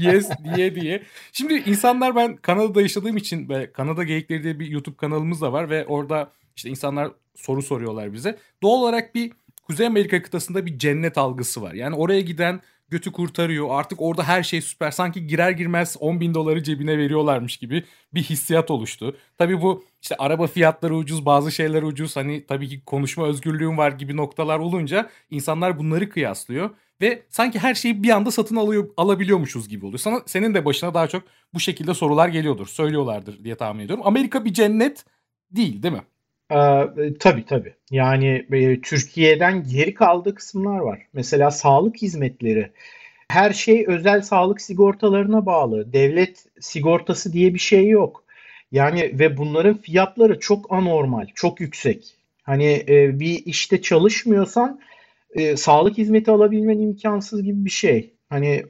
yes 0.00 0.28
diye 0.54 0.74
diye. 0.74 1.02
Şimdi 1.32 1.54
insanlar 1.54 2.16
ben 2.16 2.36
Kanada'da 2.36 2.82
yaşadığım 2.82 3.16
için 3.16 3.48
ve 3.48 3.72
Kanada 3.72 4.04
Geyikleri 4.04 4.42
diye 4.42 4.60
bir 4.60 4.66
YouTube 4.66 4.96
kanalımız 4.96 5.40
da 5.40 5.52
var 5.52 5.70
ve 5.70 5.86
orada 5.86 6.32
işte 6.56 6.70
insanlar 6.70 7.10
soru 7.34 7.62
soruyorlar 7.62 8.12
bize. 8.12 8.38
Doğal 8.62 8.80
olarak 8.80 9.14
bir 9.14 9.32
Kuzey 9.66 9.86
Amerika 9.86 10.22
kıtasında 10.22 10.66
bir 10.66 10.78
cennet 10.78 11.18
algısı 11.18 11.62
var. 11.62 11.72
Yani 11.72 11.96
oraya 11.96 12.20
giden 12.20 12.60
götü 12.88 13.12
kurtarıyor. 13.12 13.66
Artık 13.70 14.02
orada 14.02 14.24
her 14.24 14.42
şey 14.42 14.60
süper. 14.60 14.90
Sanki 14.90 15.26
girer 15.26 15.50
girmez 15.50 15.96
10 16.00 16.20
bin 16.20 16.34
doları 16.34 16.62
cebine 16.62 16.98
veriyorlarmış 16.98 17.56
gibi 17.56 17.84
bir 18.14 18.22
hissiyat 18.22 18.70
oluştu. 18.70 19.16
Tabii 19.38 19.62
bu 19.62 19.84
işte 20.02 20.16
araba 20.18 20.46
fiyatları 20.46 20.96
ucuz, 20.96 21.26
bazı 21.26 21.52
şeyler 21.52 21.82
ucuz. 21.82 22.16
Hani 22.16 22.46
tabii 22.46 22.68
ki 22.68 22.84
konuşma 22.84 23.26
özgürlüğün 23.26 23.78
var 23.78 23.92
gibi 23.92 24.16
noktalar 24.16 24.58
olunca 24.58 25.10
insanlar 25.30 25.78
bunları 25.78 26.08
kıyaslıyor. 26.08 26.70
Ve 27.00 27.22
sanki 27.30 27.58
her 27.58 27.74
şeyi 27.74 28.02
bir 28.02 28.10
anda 28.10 28.30
satın 28.30 28.56
alıyor, 28.56 28.90
alabiliyormuşuz 28.96 29.68
gibi 29.68 29.86
oluyor. 29.86 29.98
Sana, 29.98 30.22
senin 30.26 30.54
de 30.54 30.64
başına 30.64 30.94
daha 30.94 31.08
çok 31.08 31.22
bu 31.54 31.60
şekilde 31.60 31.94
sorular 31.94 32.28
geliyordur. 32.28 32.66
Söylüyorlardır 32.66 33.44
diye 33.44 33.54
tahmin 33.54 33.84
ediyorum. 33.84 34.06
Amerika 34.06 34.44
bir 34.44 34.52
cennet 34.52 35.04
değil 35.50 35.82
değil 35.82 35.94
mi? 35.94 36.02
Ee, 36.50 36.54
tabii 37.20 37.44
tabii. 37.46 37.74
Yani 37.90 38.46
e, 38.52 38.80
Türkiye'den 38.80 39.64
geri 39.64 39.94
kaldığı 39.94 40.34
kısımlar 40.34 40.78
var. 40.78 41.06
Mesela 41.12 41.50
sağlık 41.50 41.96
hizmetleri. 41.96 42.70
Her 43.28 43.52
şey 43.52 43.84
özel 43.88 44.22
sağlık 44.22 44.60
sigortalarına 44.60 45.46
bağlı. 45.46 45.92
Devlet 45.92 46.44
sigortası 46.60 47.32
diye 47.32 47.54
bir 47.54 47.58
şey 47.58 47.88
yok. 47.88 48.24
Yani 48.72 49.18
ve 49.18 49.36
bunların 49.36 49.76
fiyatları 49.76 50.40
çok 50.40 50.72
anormal, 50.72 51.26
çok 51.34 51.60
yüksek. 51.60 52.14
Hani 52.42 52.84
e, 52.88 53.20
bir 53.20 53.42
işte 53.46 53.82
çalışmıyorsan 53.82 54.80
e, 55.34 55.56
sağlık 55.56 55.98
hizmeti 55.98 56.30
alabilmen 56.30 56.78
imkansız 56.78 57.42
gibi 57.42 57.64
bir 57.64 57.70
şey. 57.70 58.10
Hani 58.30 58.64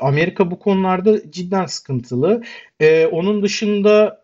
Amerika 0.00 0.50
bu 0.50 0.58
konularda 0.58 1.30
cidden 1.30 1.66
sıkıntılı. 1.66 2.42
E, 2.80 3.06
onun 3.06 3.42
dışında 3.42 4.21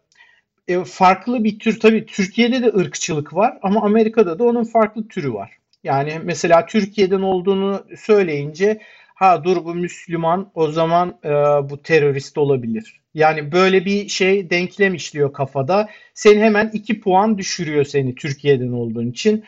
e, 0.69 0.85
farklı 0.85 1.45
bir 1.45 1.59
tür 1.59 1.81
tabii 1.81 2.07
Türkiye'de 2.07 2.63
de 2.63 2.67
ırkçılık 2.67 3.35
var 3.35 3.59
ama 3.63 3.83
Amerika'da 3.83 4.39
da 4.39 4.45
onun 4.45 4.65
farklı 4.65 5.09
türü 5.09 5.33
var. 5.33 5.59
Yani 5.85 6.21
mesela 6.25 6.67
Türkiye'den 6.67 7.21
olduğunu 7.21 7.85
söyleyince 7.97 8.81
ha 9.15 9.45
dur 9.45 9.65
bu 9.65 9.75
Müslüman 9.75 10.51
o 10.55 10.71
zaman 10.71 11.19
e, 11.25 11.29
bu 11.71 11.83
terörist 11.83 12.39
olabilir. 12.39 13.01
Yani 13.15 13.53
böyle 13.53 13.85
bir 13.85 14.09
şey 14.09 14.51
denklem 14.51 14.95
işliyor 14.95 15.33
kafada. 15.33 15.89
Seni 16.15 16.41
hemen 16.41 16.71
iki 16.73 17.01
puan 17.01 17.39
düşürüyor 17.39 17.85
seni 17.85 18.15
Türkiye'den 18.15 18.73
olduğun 18.73 19.11
için. 19.11 19.45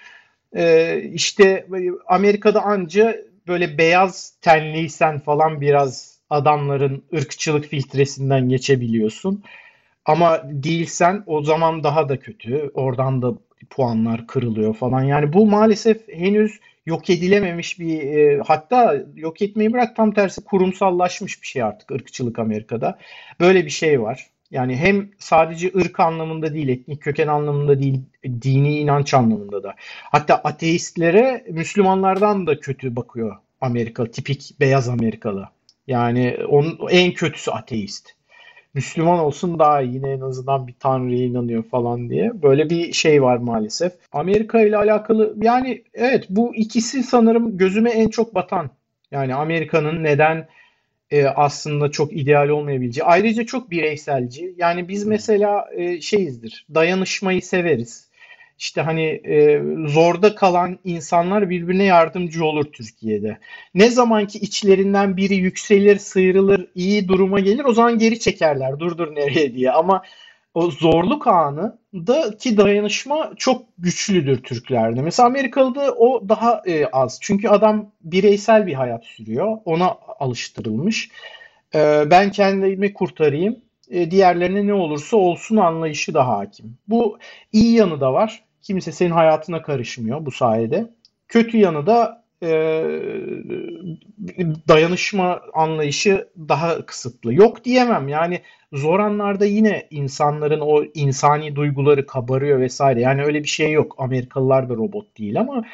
E, 0.57 0.97
işte 1.13 1.67
Amerika'da 2.07 2.63
anca 2.63 3.17
böyle 3.49 3.79
beyaz 3.79 4.35
tenliysen 4.43 5.19
falan 5.19 5.61
biraz 5.61 6.19
adamların 6.31 7.05
ırkçılık 7.15 7.65
filtresinden 7.65 8.49
geçebiliyorsun. 8.49 9.45
Ama 10.05 10.43
değilsen 10.45 11.23
o 11.27 11.43
zaman 11.43 11.85
daha 11.85 12.09
da 12.09 12.21
kötü. 12.21 12.71
Oradan 12.75 13.23
da 13.23 13.35
puanlar 13.71 14.27
kırılıyor 14.27 14.75
falan. 14.75 15.03
Yani 15.03 15.33
bu 15.33 15.47
maalesef 15.47 16.09
henüz 16.09 16.61
yok 16.87 17.11
edilememiş 17.11 17.79
bir 17.79 18.03
e, 18.03 18.41
hatta 18.47 18.97
yok 19.15 19.43
etmeyi 19.43 19.73
bırak 19.73 19.97
tam 19.97 20.13
tersi 20.13 20.45
kurumsallaşmış 20.45 21.43
bir 21.43 21.47
şey 21.47 21.63
artık 21.63 21.91
ırkçılık 21.91 22.39
Amerika'da. 22.39 22.99
Böyle 23.41 23.65
bir 23.65 23.71
şey 23.71 24.03
var. 24.03 24.31
Yani 24.51 24.77
hem 24.77 25.11
sadece 25.19 25.71
ırk 25.77 26.01
anlamında 26.01 26.55
değil, 26.55 26.69
etnik 26.69 27.03
köken 27.03 27.29
anlamında 27.29 27.81
değil, 27.81 28.01
dini 28.25 28.79
inanç 28.79 29.15
anlamında 29.15 29.63
da. 29.63 29.75
Hatta 30.03 30.35
ateistlere 30.35 31.45
Müslümanlardan 31.51 32.47
da 32.47 32.61
kötü 32.61 32.97
bakıyor 32.97 33.37
Amerika, 33.61 34.11
tipik 34.11 34.61
beyaz 34.61 34.89
Amerikalı. 34.89 35.49
Yani 35.87 36.39
onun 36.49 36.79
en 36.91 37.13
kötüsü 37.13 37.51
ateist. 37.51 38.15
Müslüman 38.75 39.19
olsun 39.19 39.59
daha 39.59 39.83
iyi 39.83 39.95
yine 39.95 40.11
en 40.11 40.21
azından 40.21 40.67
bir 40.67 40.75
tanrıya 40.81 41.25
inanıyor 41.25 41.63
falan 41.63 42.11
diye. 42.11 42.43
Böyle 42.43 42.71
bir 42.71 42.93
şey 42.93 43.23
var 43.23 43.37
maalesef. 43.37 43.93
Amerika 44.13 44.61
ile 44.63 44.77
alakalı 44.77 45.37
yani 45.43 45.85
evet 45.95 46.27
bu 46.31 46.55
ikisi 46.55 47.03
sanırım 47.03 47.59
gözüme 47.59 47.91
en 47.91 48.09
çok 48.09 48.35
batan. 48.35 48.71
Yani 49.11 49.35
Amerika'nın 49.35 50.05
neden 50.05 50.49
e, 51.11 51.27
aslında 51.27 51.91
çok 51.91 52.13
ideal 52.17 52.49
olmayabileceği. 52.49 53.05
Ayrıca 53.05 53.47
çok 53.47 53.71
bireyselci. 53.71 54.55
Yani 54.59 54.89
biz 54.89 55.07
mesela 55.07 55.69
e, 55.77 56.01
şeyizdir. 56.01 56.67
Dayanışmayı 56.75 57.43
severiz 57.43 58.10
işte 58.61 58.81
hani 58.81 59.05
e, 59.07 59.63
zorda 59.87 60.35
kalan 60.35 60.79
insanlar 60.85 61.51
birbirine 61.51 61.85
yardımcı 61.85 62.45
olur 62.45 62.65
Türkiye'de. 62.73 63.39
Ne 63.75 63.91
zaman 63.91 64.27
ki 64.27 64.39
içlerinden 64.39 65.17
biri 65.17 65.35
yükselir, 65.35 65.99
sıyrılır, 65.99 66.67
iyi 66.75 67.09
duruma 67.09 67.41
gelir 67.41 67.65
o 67.65 67.73
zaman 67.73 67.99
geri 67.99 68.21
çekerler. 68.21 68.79
Dur 68.79 68.99
dur 68.99 69.15
nereye 69.15 69.55
diye. 69.55 69.71
Ama 69.71 70.03
o 70.55 70.71
zorluk 70.71 71.27
anı 71.27 71.79
da 71.95 72.37
ki 72.37 72.57
dayanışma 72.57 73.33
çok 73.37 73.63
güçlüdür 73.79 74.43
Türklerde. 74.43 75.03
Mesela 75.03 75.27
Amerikalı'da 75.27 75.95
o 75.95 76.29
daha 76.29 76.63
e, 76.67 76.87
az. 76.87 77.19
Çünkü 77.23 77.49
adam 77.49 77.93
bireysel 78.01 78.67
bir 78.67 78.75
hayat 78.75 79.05
sürüyor. 79.05 79.59
Ona 79.65 79.97
alıştırılmış. 80.19 81.11
E, 81.75 82.05
ben 82.11 82.31
kendimi 82.31 82.93
kurtarayım. 82.95 83.57
E, 83.91 84.11
diğerlerine 84.11 84.67
ne 84.67 84.75
olursa 84.75 85.17
olsun 85.17 85.57
anlayışı 85.57 86.15
da 86.15 86.29
hakim. 86.29 86.79
Bu 86.89 87.19
iyi 87.53 87.75
yanı 87.75 88.01
da 88.01 88.13
var. 88.13 88.50
Kimse 88.63 88.93
senin 88.93 89.11
hayatına 89.11 89.63
karışmıyor 89.63 90.27
bu 90.27 90.31
sayede. 90.31 90.91
Kötü 91.29 91.59
yanı 91.59 91.87
da 91.87 92.25
e, 92.43 92.49
dayanışma 94.69 95.41
anlayışı 95.55 96.29
daha 96.49 96.87
kısıtlı. 96.87 97.35
Yok 97.35 97.65
diyemem 97.65 98.09
yani 98.09 98.41
zor 98.73 99.01
anlarda 99.01 99.45
yine 99.45 99.87
insanların 99.91 100.61
o 100.61 100.85
insani 100.95 101.57
duyguları 101.57 102.07
kabarıyor 102.07 102.61
vesaire. 102.61 103.01
Yani 103.01 103.25
öyle 103.25 103.43
bir 103.43 103.49
şey 103.49 103.73
yok. 103.73 103.95
Amerikalılar 103.99 104.69
da 104.69 104.75
robot 104.75 105.19
değil 105.19 105.41
ama 105.41 105.65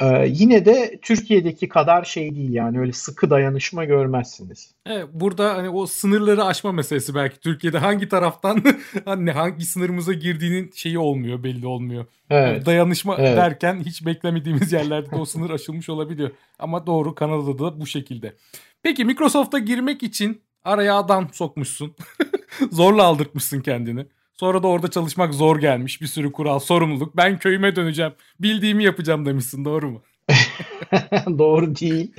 ee, 0.00 0.26
yine 0.28 0.64
de 0.64 0.98
Türkiye'deki 1.02 1.68
kadar 1.68 2.04
şey 2.04 2.34
değil 2.34 2.52
yani 2.52 2.78
öyle 2.80 2.92
sıkı 2.92 3.30
dayanışma 3.30 3.84
görmezsiniz. 3.84 4.74
Evet, 4.86 5.06
burada 5.12 5.56
hani 5.56 5.68
o 5.68 5.86
sınırları 5.86 6.44
aşma 6.44 6.72
meselesi 6.72 7.14
belki 7.14 7.40
Türkiye'de 7.40 7.78
hangi 7.78 8.08
taraftan 8.08 8.62
hani 9.04 9.30
hangi 9.30 9.64
sınırımıza 9.64 10.12
girdiğinin 10.12 10.70
şeyi 10.74 10.98
olmuyor 10.98 11.42
belli 11.42 11.66
olmuyor. 11.66 12.06
Evet. 12.30 12.48
Yani 12.48 12.66
dayanışma 12.66 13.16
evet. 13.18 13.36
derken 13.36 13.82
hiç 13.86 14.06
beklemediğimiz 14.06 14.72
yerlerde 14.72 15.10
de 15.10 15.16
o 15.16 15.24
sınır 15.24 15.50
aşılmış 15.50 15.88
olabiliyor. 15.88 16.30
Ama 16.58 16.86
doğru 16.86 17.14
Kanada'da 17.14 17.58
da 17.58 17.80
bu 17.80 17.86
şekilde. 17.86 18.34
Peki 18.82 19.04
Microsoft'a 19.04 19.58
girmek 19.58 20.02
için 20.02 20.40
araya 20.64 20.96
adam 20.96 21.28
sokmuşsun. 21.32 21.94
Zorla 22.72 23.04
aldırtmışsın 23.04 23.60
kendini. 23.60 24.06
Sonra 24.40 24.62
da 24.62 24.66
orada 24.68 24.90
çalışmak 24.90 25.34
zor 25.34 25.60
gelmiş. 25.60 26.00
Bir 26.00 26.06
sürü 26.06 26.32
kural, 26.32 26.58
sorumluluk. 26.58 27.16
Ben 27.16 27.38
köyüme 27.38 27.76
döneceğim. 27.76 28.12
Bildiğimi 28.40 28.84
yapacağım 28.84 29.26
demişsin. 29.26 29.64
Doğru 29.64 29.90
mu? 29.90 30.02
Doğru 31.38 31.76
değil. 31.76 32.12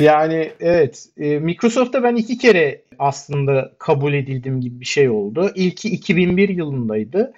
yani 0.00 0.52
evet. 0.60 1.06
E, 1.16 1.38
Microsoft'ta 1.38 2.02
ben 2.02 2.16
iki 2.16 2.38
kere 2.38 2.82
aslında 2.98 3.72
kabul 3.78 4.12
edildim 4.12 4.60
gibi 4.60 4.80
bir 4.80 4.86
şey 4.86 5.08
oldu. 5.08 5.52
İlki 5.54 5.88
2001 5.88 6.48
yılındaydı. 6.48 7.32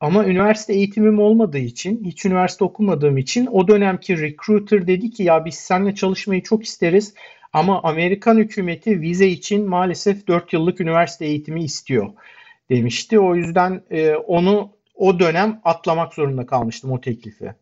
Ama 0.00 0.26
üniversite 0.26 0.74
eğitimim 0.74 1.18
olmadığı 1.18 1.58
için, 1.58 2.04
hiç 2.04 2.24
üniversite 2.24 2.64
okumadığım 2.64 3.18
için 3.18 3.46
o 3.46 3.68
dönemki 3.68 4.18
recruiter 4.18 4.86
dedi 4.86 5.10
ki 5.10 5.22
ya 5.22 5.44
biz 5.44 5.54
seninle 5.54 5.94
çalışmayı 5.94 6.42
çok 6.42 6.64
isteriz 6.64 7.14
ama 7.52 7.82
Amerikan 7.82 8.36
hükümeti 8.36 9.00
vize 9.00 9.28
için 9.28 9.68
maalesef 9.68 10.26
4 10.26 10.52
yıllık 10.52 10.80
üniversite 10.80 11.26
eğitimi 11.26 11.64
istiyor 11.64 12.10
demişti. 12.70 13.20
O 13.20 13.34
yüzden 13.34 13.82
e, 13.90 14.14
onu 14.14 14.70
o 14.94 15.18
dönem 15.18 15.60
atlamak 15.64 16.14
zorunda 16.14 16.46
kalmıştım 16.46 16.92
o 16.92 17.00
teklifi. 17.00 17.54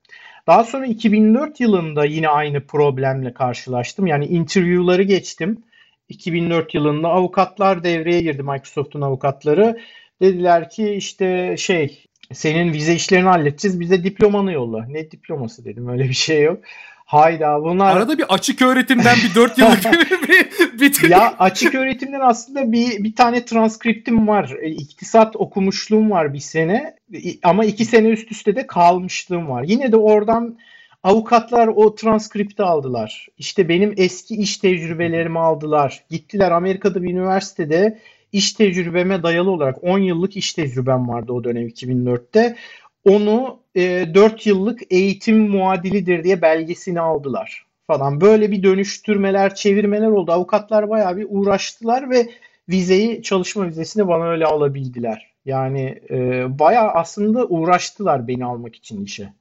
Daha 0.47 0.65
sonra 0.65 0.87
2004 0.87 1.61
yılında 1.61 2.05
yine 2.05 2.29
aynı 2.29 2.67
problemle 2.67 3.35
karşılaştım. 3.35 4.07
Yani 4.07 4.27
interview'ları 4.27 5.03
geçtim. 5.03 5.65
2004 6.09 6.75
yılında 6.75 7.09
avukatlar 7.09 7.85
devreye 7.85 8.21
girdi 8.21 8.43
Microsoft'un 8.43 9.01
avukatları. 9.01 9.81
Dediler 10.21 10.71
ki 10.71 10.91
işte 10.91 11.57
şey 11.59 12.05
senin 12.33 12.73
vize 12.73 12.95
işlerini 12.95 13.29
halledeceğiz 13.29 13.81
bize 13.81 14.05
diplomanı 14.05 14.53
yolla. 14.53 14.87
Ne 14.89 15.11
diploması 15.11 15.65
dedim 15.65 15.89
öyle 15.89 16.05
bir 16.05 16.15
şey 16.15 16.43
yok. 16.43 16.65
Hayda 17.07 17.63
bunlar... 17.63 17.97
Arada 17.97 18.19
bir 18.19 18.35
açık 18.35 18.63
öğretimden 18.63 19.17
bir 19.17 19.35
4 19.35 19.59
yıllık 19.59 19.85
bir, 20.29 20.81
bir 20.81 21.09
Ya 21.09 21.35
açık 21.39 21.75
öğretimden 21.75 22.21
aslında 22.21 22.73
bir, 22.73 23.05
bir 23.05 23.15
tane 23.15 23.45
transkriptim 23.45 24.29
var. 24.29 24.57
E, 24.63 24.71
iktisat 24.71 25.37
okumuşluğum 25.37 26.11
var 26.11 26.35
bir 26.35 26.39
sene. 26.39 26.97
Ama 27.43 27.65
iki 27.65 27.85
sene 27.85 28.09
üst 28.09 28.33
üste 28.33 28.57
de 28.57 28.67
kalmışlığım 28.67 29.49
var. 29.49 29.63
Yine 29.63 29.93
de 29.93 29.97
oradan 29.97 30.59
avukatlar 31.03 31.67
o 31.67 31.95
transkripti 31.95 32.63
aldılar. 32.63 33.29
İşte 33.39 33.69
benim 33.69 33.95
eski 33.97 34.37
iş 34.37 34.57
tecrübelerimi 34.57 35.39
aldılar. 35.39 36.05
Gittiler 36.11 36.51
Amerika'da 36.51 37.03
bir 37.03 37.11
üniversitede 37.11 37.99
iş 38.33 38.53
tecrübeme 38.53 39.23
dayalı 39.23 39.51
olarak 39.51 39.85
10 39.85 39.99
yıllık 39.99 40.37
iş 40.37 40.53
tecrübem 40.53 41.09
vardı 41.09 41.33
o 41.33 41.45
dönem 41.45 41.69
2004'te 41.69 42.57
onu 43.05 43.61
e, 43.77 44.15
4 44.15 44.47
yıllık 44.47 44.81
eğitim 44.91 45.49
muadilidir 45.49 46.25
diye 46.25 46.43
belgesini 46.43 47.01
aldılar 47.01 47.67
falan. 47.87 48.21
Böyle 48.21 48.51
bir 48.51 48.63
dönüştürmeler, 48.63 49.55
çevirmeler 49.55 50.09
oldu. 50.09 50.33
Avukatlar 50.33 50.91
bayağı 50.91 51.17
bir 51.17 51.27
uğraştılar 51.29 52.11
ve 52.11 52.29
vizeyi, 52.69 53.23
çalışma 53.23 53.67
vizesini 53.67 54.09
bana 54.09 54.29
öyle 54.29 54.47
alabildiler. 54.47 55.31
Yani 55.45 56.01
e, 56.11 56.47
bayağı 56.59 56.91
aslında 56.91 57.47
uğraştılar 57.47 58.29
beni 58.29 58.45
almak 58.45 58.77
için 58.77 59.05
işe. 59.05 59.33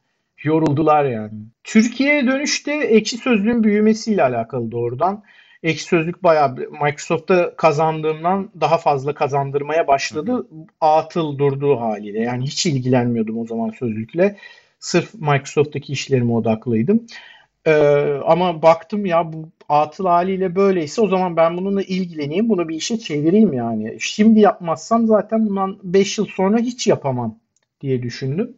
Yoruldular 0.44 1.06
yani. 1.06 1.40
Türkiye'ye 1.64 2.28
dönüşte 2.28 2.74
ekşi 2.74 3.18
sözlüğün 3.18 3.64
büyümesiyle 3.64 4.24
alakalı 4.24 4.72
doğrudan. 4.72 5.24
Ekşi 5.66 5.84
Sözlük 5.84 6.24
bayağı 6.24 6.56
Microsoft'ta 6.56 7.56
kazandığımdan 7.56 8.50
daha 8.62 8.78
fazla 8.78 9.14
kazandırmaya 9.14 9.88
başladı. 9.88 10.48
Atıl 10.82 11.38
durduğu 11.38 11.80
haliyle. 11.80 12.20
Yani 12.20 12.46
hiç 12.46 12.66
ilgilenmiyordum 12.66 13.38
o 13.38 13.46
zaman 13.46 13.70
sözlükle. 13.70 14.38
Sırf 14.80 15.14
Microsoft'taki 15.14 15.94
işlerime 15.94 16.34
odaklıydım. 16.34 17.08
Ee, 17.66 17.74
ama 18.26 18.62
baktım 18.62 19.06
ya 19.06 19.34
bu 19.34 19.50
atıl 19.70 20.06
haliyle 20.06 20.56
böyleyse 20.56 21.02
o 21.02 21.08
zaman 21.08 21.38
ben 21.38 21.58
bununla 21.58 21.82
ilgileneyim. 21.82 22.50
Bunu 22.50 22.70
bir 22.70 22.76
işe 22.76 23.00
çevireyim 23.00 23.54
yani. 23.54 23.98
Şimdi 24.00 24.40
yapmazsam 24.40 25.08
zaten 25.08 25.46
bundan 25.46 25.78
5 25.84 26.18
yıl 26.18 26.26
sonra 26.26 26.58
hiç 26.58 26.88
yapamam 26.88 27.40
diye 27.82 28.04
düşündüm. 28.04 28.58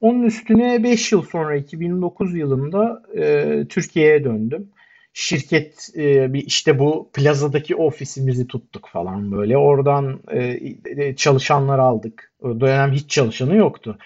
Onun 0.00 0.22
üstüne 0.22 0.82
5 0.82 1.12
yıl 1.12 1.22
sonra 1.22 1.56
2009 1.56 2.36
yılında 2.36 3.02
e, 3.16 3.64
Türkiye'ye 3.68 4.24
döndüm 4.24 4.70
şirket 5.12 5.88
e, 5.96 6.32
bir 6.32 6.46
işte 6.46 6.78
bu 6.78 7.10
plazadaki 7.12 7.76
ofisimizi 7.76 8.46
tuttuk 8.46 8.88
falan 8.88 9.32
böyle. 9.32 9.58
Oradan 9.58 10.20
e, 10.30 10.58
e, 10.96 11.16
çalışanlar 11.16 11.78
aldık. 11.78 12.32
O 12.42 12.60
dönem 12.60 12.92
hiç 12.92 13.10
çalışanı 13.10 13.56
yoktu. 13.56 13.98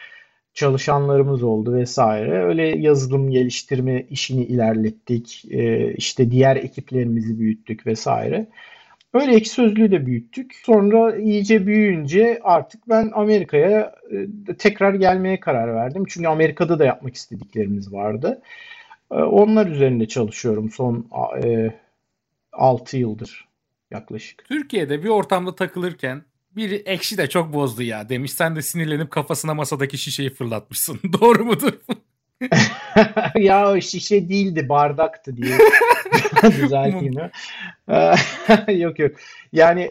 Çalışanlarımız 0.54 1.42
oldu 1.42 1.74
vesaire. 1.74 2.44
Öyle 2.44 2.78
yazılım 2.78 3.30
geliştirme 3.30 4.06
işini 4.10 4.44
ilerlettik. 4.44 5.44
E, 5.50 5.92
işte 5.94 6.30
diğer 6.30 6.56
ekiplerimizi 6.56 7.38
büyüttük 7.38 7.86
vesaire. 7.86 8.46
Öyle 9.14 9.34
ek 9.36 9.44
sözlüğü 9.44 9.90
de 9.90 10.06
büyüttük. 10.06 10.54
Sonra 10.64 11.16
iyice 11.16 11.66
büyüyünce 11.66 12.40
artık 12.42 12.88
ben 12.88 13.10
Amerika'ya 13.14 13.94
e, 14.48 14.54
tekrar 14.54 14.94
gelmeye 14.94 15.40
karar 15.40 15.74
verdim. 15.74 16.04
Çünkü 16.08 16.28
Amerika'da 16.28 16.78
da 16.78 16.84
yapmak 16.84 17.14
istediklerimiz 17.14 17.92
vardı. 17.92 18.42
Ee, 19.14 19.16
onlar 19.16 19.66
üzerinde 19.66 20.08
çalışıyorum 20.08 20.70
son 20.70 21.08
e, 21.44 21.74
6 22.52 22.96
yıldır 22.96 23.48
yaklaşık. 23.90 24.44
Türkiye'de 24.48 25.02
bir 25.04 25.08
ortamda 25.08 25.54
takılırken 25.54 26.24
biri 26.56 26.74
ekşi 26.74 27.18
de 27.18 27.28
çok 27.28 27.52
bozdu 27.52 27.82
ya 27.82 28.08
demiş. 28.08 28.32
Sen 28.32 28.56
de 28.56 28.62
sinirlenip 28.62 29.10
kafasına 29.10 29.54
masadaki 29.54 29.98
şişeyi 29.98 30.30
fırlatmışsın. 30.30 31.00
Doğru 31.20 31.44
mudur? 31.44 31.72
ya 33.38 33.72
o 33.72 33.80
şişe 33.80 34.28
değildi 34.28 34.68
bardaktı 34.68 35.36
diye 35.36 35.54
düzelteyim. 36.62 37.14
yok 38.80 38.98
yok. 38.98 39.12
Yani 39.52 39.90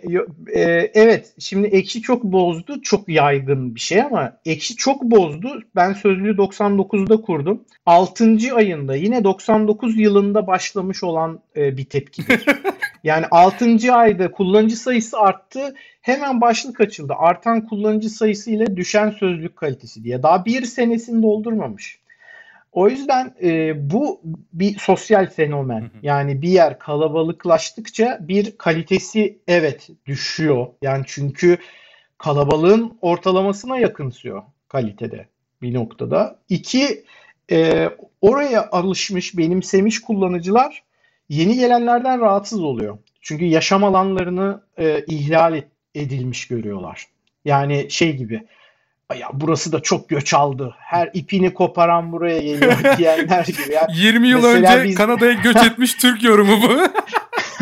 e, 0.53 0.61
evet 0.93 1.33
şimdi 1.39 1.67
ekşi 1.67 2.01
çok 2.01 2.23
bozdu. 2.23 2.81
Çok 2.81 3.09
yaygın 3.09 3.75
bir 3.75 3.79
şey 3.79 4.01
ama 4.01 4.37
ekşi 4.45 4.75
çok 4.75 5.03
bozdu. 5.03 5.61
Ben 5.75 5.93
sözlüğü 5.93 6.35
99'da 6.35 7.21
kurdum. 7.21 7.63
6. 7.85 8.37
ayında 8.55 8.95
yine 8.95 9.23
99 9.23 9.99
yılında 9.99 10.47
başlamış 10.47 11.03
olan 11.03 11.39
e, 11.55 11.77
bir 11.77 11.85
tepkidir. 11.85 12.45
Yani 13.03 13.25
6. 13.31 13.93
ayda 13.93 14.31
kullanıcı 14.31 14.77
sayısı 14.77 15.19
arttı. 15.19 15.75
Hemen 16.01 16.41
başlık 16.41 16.81
açıldı. 16.81 17.13
Artan 17.17 17.67
kullanıcı 17.67 18.09
sayısı 18.09 18.51
ile 18.51 18.77
düşen 18.77 19.09
sözlük 19.09 19.55
kalitesi 19.55 20.03
diye. 20.03 20.23
Daha 20.23 20.45
bir 20.45 20.65
senesini 20.65 21.23
doldurmamış. 21.23 22.02
O 22.73 22.89
yüzden 22.89 23.35
e, 23.43 23.73
bu 23.91 24.21
bir 24.53 24.79
sosyal 24.79 25.29
fenomen. 25.29 25.91
Yani 26.01 26.41
bir 26.41 26.49
yer 26.49 26.79
kalabalıklaştıkça 26.79 28.17
bir 28.21 28.57
kalitesi 28.57 29.39
evet 29.47 29.89
düşüyor. 30.05 30.67
Yani 30.81 31.03
çünkü 31.07 31.57
kalabalığın 32.17 32.97
ortalamasına 33.01 33.77
yakınsıyor 33.77 34.43
kalitede 34.67 35.27
bir 35.61 35.73
noktada. 35.73 36.39
İki, 36.49 37.03
e, 37.51 37.89
oraya 38.21 38.69
alışmış, 38.71 39.37
benimsemiş 39.37 40.01
kullanıcılar 40.01 40.83
yeni 41.29 41.55
gelenlerden 41.55 42.21
rahatsız 42.21 42.63
oluyor. 42.63 42.97
Çünkü 43.21 43.45
yaşam 43.45 43.83
alanlarını 43.83 44.61
e, 44.77 45.05
ihlal 45.07 45.61
edilmiş 45.95 46.47
görüyorlar. 46.47 47.07
Yani 47.45 47.87
şey 47.89 48.15
gibi 48.15 48.43
ya 49.19 49.29
burası 49.33 49.71
da 49.71 49.79
çok 49.79 50.09
göç 50.09 50.33
aldı. 50.33 50.75
Her 50.79 51.09
ipini 51.13 51.53
koparan 51.53 52.11
buraya 52.11 52.39
geliyor 52.39 52.97
diyenler 52.97 53.45
gibi. 53.45 53.73
Yani 53.73 53.91
20 53.97 54.27
yıl 54.27 54.45
önce 54.45 54.83
biz... 54.83 54.95
Kanada'ya 54.95 55.33
göç 55.33 55.55
etmiş 55.71 55.93
Türk 55.93 56.23
yorumu 56.23 56.61
bu. 56.61 56.79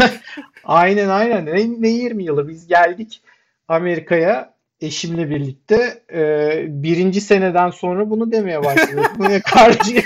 aynen 0.63 1.09
aynen. 1.09 1.45
Ne, 1.45 1.81
ne 1.81 1.89
20 1.89 2.23
yılı 2.23 2.47
biz 2.47 2.67
geldik 2.67 3.21
Amerika'ya 3.67 4.53
eşimle 4.81 5.29
birlikte 5.29 6.01
e, 6.13 6.65
birinci 6.67 7.21
seneden 7.21 7.69
sonra 7.69 8.09
bunu 8.09 8.31
demeye 8.31 8.63
başladık. 8.63 9.11
bu 9.17 9.29
ne 9.29 9.39
karşı 9.39 10.03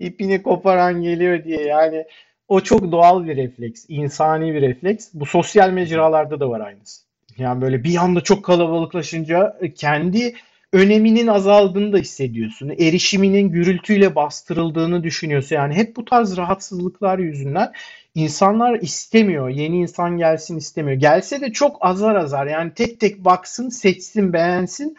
ipini 0.00 0.42
koparan 0.42 1.02
geliyor 1.02 1.44
diye 1.44 1.62
yani 1.62 2.04
o 2.48 2.60
çok 2.60 2.92
doğal 2.92 3.26
bir 3.26 3.36
refleks, 3.36 3.84
insani 3.88 4.54
bir 4.54 4.62
refleks. 4.62 5.08
Bu 5.14 5.26
sosyal 5.26 5.70
mecralarda 5.70 6.40
da 6.40 6.50
var 6.50 6.60
aynısı. 6.60 7.02
Yani 7.38 7.60
böyle 7.60 7.84
bir 7.84 7.96
anda 7.96 8.20
çok 8.20 8.44
kalabalıklaşınca 8.44 9.58
kendi 9.76 10.34
öneminin 10.72 11.26
azaldığını 11.26 11.92
da 11.92 11.98
hissediyorsun. 11.98 12.68
Erişiminin 12.68 13.48
gürültüyle 13.50 14.14
bastırıldığını 14.14 15.04
düşünüyorsun. 15.04 15.56
Yani 15.56 15.74
hep 15.74 15.96
bu 15.96 16.04
tarz 16.04 16.36
rahatsızlıklar 16.36 17.18
yüzünden 17.18 17.72
insanlar 18.14 18.74
istemiyor. 18.80 19.48
Yeni 19.48 19.78
insan 19.78 20.18
gelsin 20.18 20.56
istemiyor. 20.56 21.00
Gelse 21.00 21.40
de 21.40 21.52
çok 21.52 21.76
azar 21.80 22.16
azar 22.16 22.46
yani 22.46 22.74
tek 22.74 23.00
tek 23.00 23.24
baksın, 23.24 23.68
seçsin, 23.68 24.32
beğensin. 24.32 24.96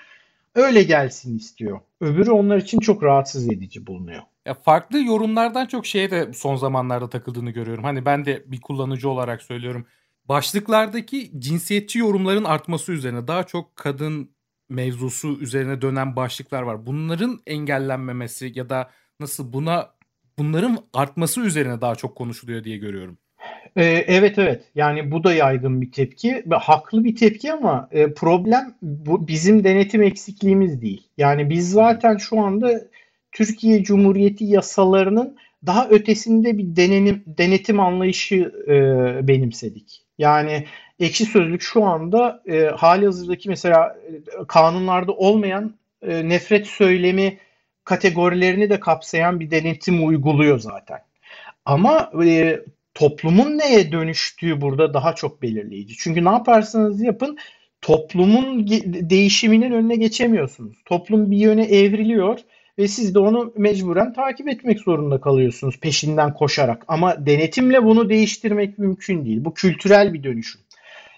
Öyle 0.55 0.83
gelsin 0.83 1.37
istiyor. 1.37 1.79
Öbürü 2.01 2.31
onlar 2.31 2.57
için 2.57 2.79
çok 2.79 3.03
rahatsız 3.03 3.49
edici 3.49 3.87
bulunuyor. 3.87 4.21
Ya 4.45 4.53
farklı 4.53 4.99
yorumlardan 4.99 5.65
çok 5.65 5.85
şeye 5.85 6.11
de 6.11 6.33
son 6.33 6.55
zamanlarda 6.55 7.09
takıldığını 7.09 7.51
görüyorum. 7.51 7.83
Hani 7.83 8.05
ben 8.05 8.25
de 8.25 8.43
bir 8.47 8.61
kullanıcı 8.61 9.09
olarak 9.09 9.41
söylüyorum. 9.41 9.85
Başlıklardaki 10.25 11.31
cinsiyetçi 11.39 11.99
yorumların 11.99 12.43
artması 12.43 12.91
üzerine 12.91 13.27
daha 13.27 13.43
çok 13.43 13.75
kadın 13.75 14.29
mevzusu 14.69 15.37
üzerine 15.39 15.81
dönen 15.81 16.15
başlıklar 16.15 16.61
var. 16.61 16.85
Bunların 16.85 17.39
engellenmemesi 17.47 18.51
ya 18.55 18.69
da 18.69 18.89
nasıl 19.19 19.53
buna 19.53 19.89
bunların 20.39 20.77
artması 20.93 21.41
üzerine 21.41 21.81
daha 21.81 21.95
çok 21.95 22.15
konuşuluyor 22.15 22.63
diye 22.63 22.77
görüyorum. 22.77 23.17
Ee, 23.75 23.83
evet 24.07 24.37
evet 24.37 24.63
yani 24.75 25.11
bu 25.11 25.23
da 25.23 25.33
yaygın 25.33 25.81
bir 25.81 25.91
tepki 25.91 26.43
haklı 26.51 27.03
bir 27.03 27.15
tepki 27.15 27.53
ama 27.53 27.89
e, 27.91 28.13
problem 28.13 28.75
bu 28.81 29.27
bizim 29.27 29.63
denetim 29.63 30.01
eksikliğimiz 30.01 30.81
değil. 30.81 31.07
Yani 31.17 31.49
biz 31.49 31.71
zaten 31.71 32.17
şu 32.17 32.39
anda 32.39 32.81
Türkiye 33.31 33.83
Cumhuriyeti 33.83 34.45
yasalarının 34.45 35.37
daha 35.65 35.89
ötesinde 35.89 36.57
bir 36.57 36.75
denenim, 36.75 37.23
denetim 37.27 37.79
anlayışı 37.79 38.35
e, 38.67 38.73
benimsedik. 39.27 40.08
Yani 40.19 40.65
ekşi 40.99 41.25
sözlük 41.25 41.61
şu 41.61 41.83
anda 41.83 42.43
e, 42.47 42.63
hali 42.65 43.05
hazırdaki 43.05 43.49
mesela 43.49 43.95
e, 44.07 44.11
kanunlarda 44.47 45.11
olmayan 45.11 45.75
e, 46.01 46.29
nefret 46.29 46.67
söylemi 46.67 47.37
kategorilerini 47.83 48.69
de 48.69 48.79
kapsayan 48.79 49.39
bir 49.39 49.51
denetim 49.51 50.07
uyguluyor 50.07 50.59
zaten. 50.59 50.99
Ama 51.65 52.11
e, 52.25 52.59
toplumun 52.93 53.57
neye 53.57 53.91
dönüştüğü 53.91 54.61
burada 54.61 54.93
daha 54.93 55.15
çok 55.15 55.41
belirleyici. 55.41 55.95
Çünkü 55.97 56.25
ne 56.25 56.29
yaparsanız 56.29 57.01
yapın 57.01 57.37
toplumun 57.81 58.67
değişiminin 59.09 59.71
önüne 59.71 59.95
geçemiyorsunuz. 59.95 60.77
Toplum 60.85 61.31
bir 61.31 61.37
yöne 61.37 61.63
evriliyor 61.63 62.39
ve 62.79 62.87
siz 62.87 63.15
de 63.15 63.19
onu 63.19 63.53
mecburen 63.57 64.13
takip 64.13 64.47
etmek 64.47 64.79
zorunda 64.79 65.21
kalıyorsunuz 65.21 65.79
peşinden 65.79 66.33
koşarak. 66.33 66.85
Ama 66.87 67.25
denetimle 67.25 67.83
bunu 67.83 68.09
değiştirmek 68.09 68.79
mümkün 68.79 69.25
değil. 69.25 69.45
Bu 69.45 69.53
kültürel 69.53 70.13
bir 70.13 70.23
dönüşüm. 70.23 70.61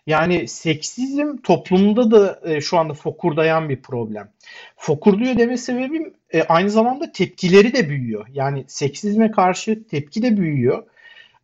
Yani 0.08 0.48
seksizm 0.48 1.38
toplumda 1.38 2.12
da 2.12 2.40
e, 2.46 2.62
şu 2.62 2.78
anda 2.78 2.94
fokurdayan 2.94 3.70
bir 3.70 3.82
problem. 3.82 4.32
Fokurduyor 4.78 5.38
deme 5.38 5.58
sebebim 5.58 6.14
e, 6.34 6.44
aynı 6.44 6.70
zamanda 6.70 7.12
tepkileri 7.12 7.74
de 7.74 7.90
büyüyor. 7.90 8.28
Yani 8.34 8.64
seksizme 8.68 9.32
karşı 9.32 9.88
tepki 9.88 10.24
de 10.24 10.38
büyüyor. 10.38 10.84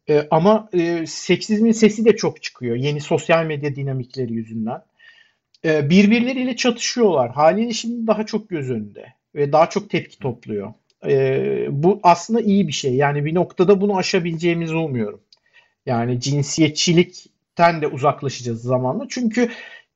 E, 0.10 0.28
ama 0.32 0.70
e, 0.74 1.06
seksizmin 1.06 1.72
sesi 1.72 2.06
de 2.06 2.16
çok 2.16 2.44
çıkıyor 2.44 2.76
yeni 2.76 3.02
sosyal 3.02 3.46
medya 3.46 3.76
dinamikleri 3.76 4.34
yüzünden. 4.34 4.82
E, 5.66 5.90
birbirleriyle 5.90 6.56
çatışıyorlar. 6.56 7.32
Haliyle 7.32 7.74
şimdi 7.74 8.08
daha 8.08 8.26
çok 8.26 8.50
göz 8.50 8.72
önünde 8.72 9.17
ve 9.36 9.52
daha 9.52 9.70
çok 9.70 9.90
tepki 9.90 10.20
topluyor. 10.20 10.74
E, 11.06 11.68
bu 11.70 12.00
aslında 12.04 12.42
iyi 12.42 12.68
bir 12.68 12.74
şey. 12.74 12.96
Yani 12.96 13.26
bir 13.26 13.36
noktada 13.36 13.82
bunu 13.82 13.98
aşabileceğimizi 13.98 14.76
umuyorum. 14.76 15.22
Yani 15.86 16.20
cinsiyetçilikten 16.20 17.82
de 17.82 17.88
uzaklaşacağız 17.88 18.62
zamanla. 18.62 19.06
Çünkü 19.10 19.50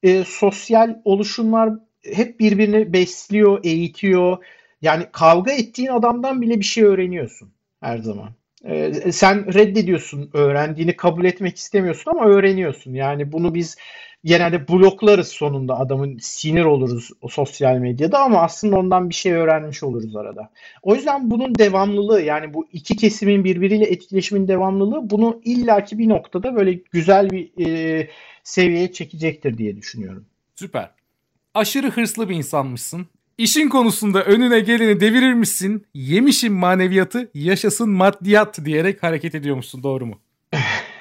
e, 0.04 0.24
sosyal 0.24 0.96
oluşumlar 1.06 1.70
hep 2.04 2.40
birbirini 2.40 2.94
besliyor, 2.94 3.60
eğitiyor. 3.64 4.38
Yani 4.82 5.06
kavga 5.12 5.52
ettiğin 5.52 5.90
adamdan 5.90 6.42
bile 6.42 6.60
bir 6.60 6.66
şey 6.66 6.84
öğreniyorsun 6.84 7.52
her 7.82 7.98
zaman. 7.98 8.30
e, 8.66 9.12
sen 9.12 9.54
reddediyorsun 9.54 10.30
öğrendiğini 10.34 10.96
kabul 10.96 11.26
etmek 11.26 11.58
istemiyorsun 11.58 12.12
ama 12.12 12.26
öğreniyorsun. 12.26 12.94
Yani 12.94 13.32
bunu 13.32 13.56
biz 13.56 13.78
genelde 14.24 14.68
bloklarız 14.68 15.28
sonunda 15.28 15.80
adamın 15.80 16.18
sinir 16.18 16.66
oluruz 16.66 17.10
sosyal 17.30 17.78
medyada 17.78 18.20
ama 18.20 18.42
aslında 18.42 18.78
ondan 18.78 19.10
bir 19.10 19.16
şey 19.16 19.34
öğrenmiş 19.34 19.84
oluruz 19.84 20.16
arada. 20.16 20.50
O 20.84 20.96
yüzden 20.96 21.32
bunun 21.32 21.56
devamlılığı 21.56 22.22
yani 22.22 22.54
bu 22.54 22.68
iki 22.74 22.96
kesimin 22.96 23.44
birbiriyle 23.44 23.86
etkileşimin 23.86 24.48
devamlılığı 24.48 25.10
bunu 25.10 25.42
illaki 25.46 25.98
bir 25.98 26.10
noktada 26.10 26.56
böyle 26.56 26.74
güzel 26.74 27.30
bir 27.30 27.66
e, 27.66 28.08
seviyeye 28.44 28.92
çekecektir 28.92 29.58
diye 29.58 29.78
düşünüyorum. 29.78 30.26
Süper. 30.56 30.90
Aşırı 31.54 31.90
hırslı 31.92 32.30
bir 32.30 32.36
insanmışsın. 32.36 33.08
İşin 33.38 33.70
konusunda 33.70 34.24
önüne 34.24 34.60
geleni 34.60 35.00
devirirmişsin. 35.00 35.86
Yemişin 35.94 36.54
maneviyatı, 36.54 37.32
yaşasın 37.34 37.90
maddiyat 37.90 38.66
diyerek 38.66 39.04
hareket 39.04 39.36
ediyormuşsun. 39.36 39.84
Doğru 39.84 40.06
mu? 40.06 40.20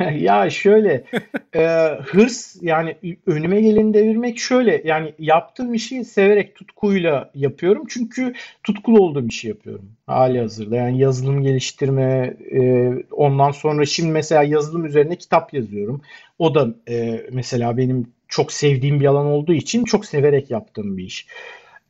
ya 0.19 0.51
şöyle 0.51 1.05
e, 1.55 1.65
hırs 2.05 2.57
yani 2.63 2.97
önüme 3.27 3.61
geleni 3.61 3.95
devirmek 3.95 4.39
şöyle 4.39 4.83
yani 4.85 5.15
yaptığım 5.19 5.75
işi 5.75 6.05
severek 6.05 6.55
tutkuyla 6.55 7.31
yapıyorum. 7.35 7.85
Çünkü 7.89 8.33
tutkulu 8.65 9.03
olduğum 9.03 9.27
işi 9.27 9.49
yapıyorum. 9.49 9.93
Hali 10.07 10.41
hazırda. 10.41 10.77
Yani 10.77 10.99
yazılım 10.99 11.43
geliştirme 11.43 12.37
e, 12.53 12.91
ondan 13.11 13.51
sonra 13.51 13.85
şimdi 13.85 14.13
mesela 14.13 14.43
yazılım 14.43 14.85
üzerine 14.85 15.17
kitap 15.17 15.55
yazıyorum. 15.55 16.03
O 16.39 16.55
da 16.55 16.69
e, 16.89 17.27
mesela 17.33 17.77
benim 17.77 18.13
çok 18.29 18.53
sevdiğim 18.53 19.01
bir 19.01 19.07
alan 19.07 19.27
olduğu 19.27 19.53
için 19.53 19.85
çok 19.85 20.07
severek 20.07 20.51
yaptığım 20.51 20.97
bir 20.97 21.05
iş. 21.05 21.27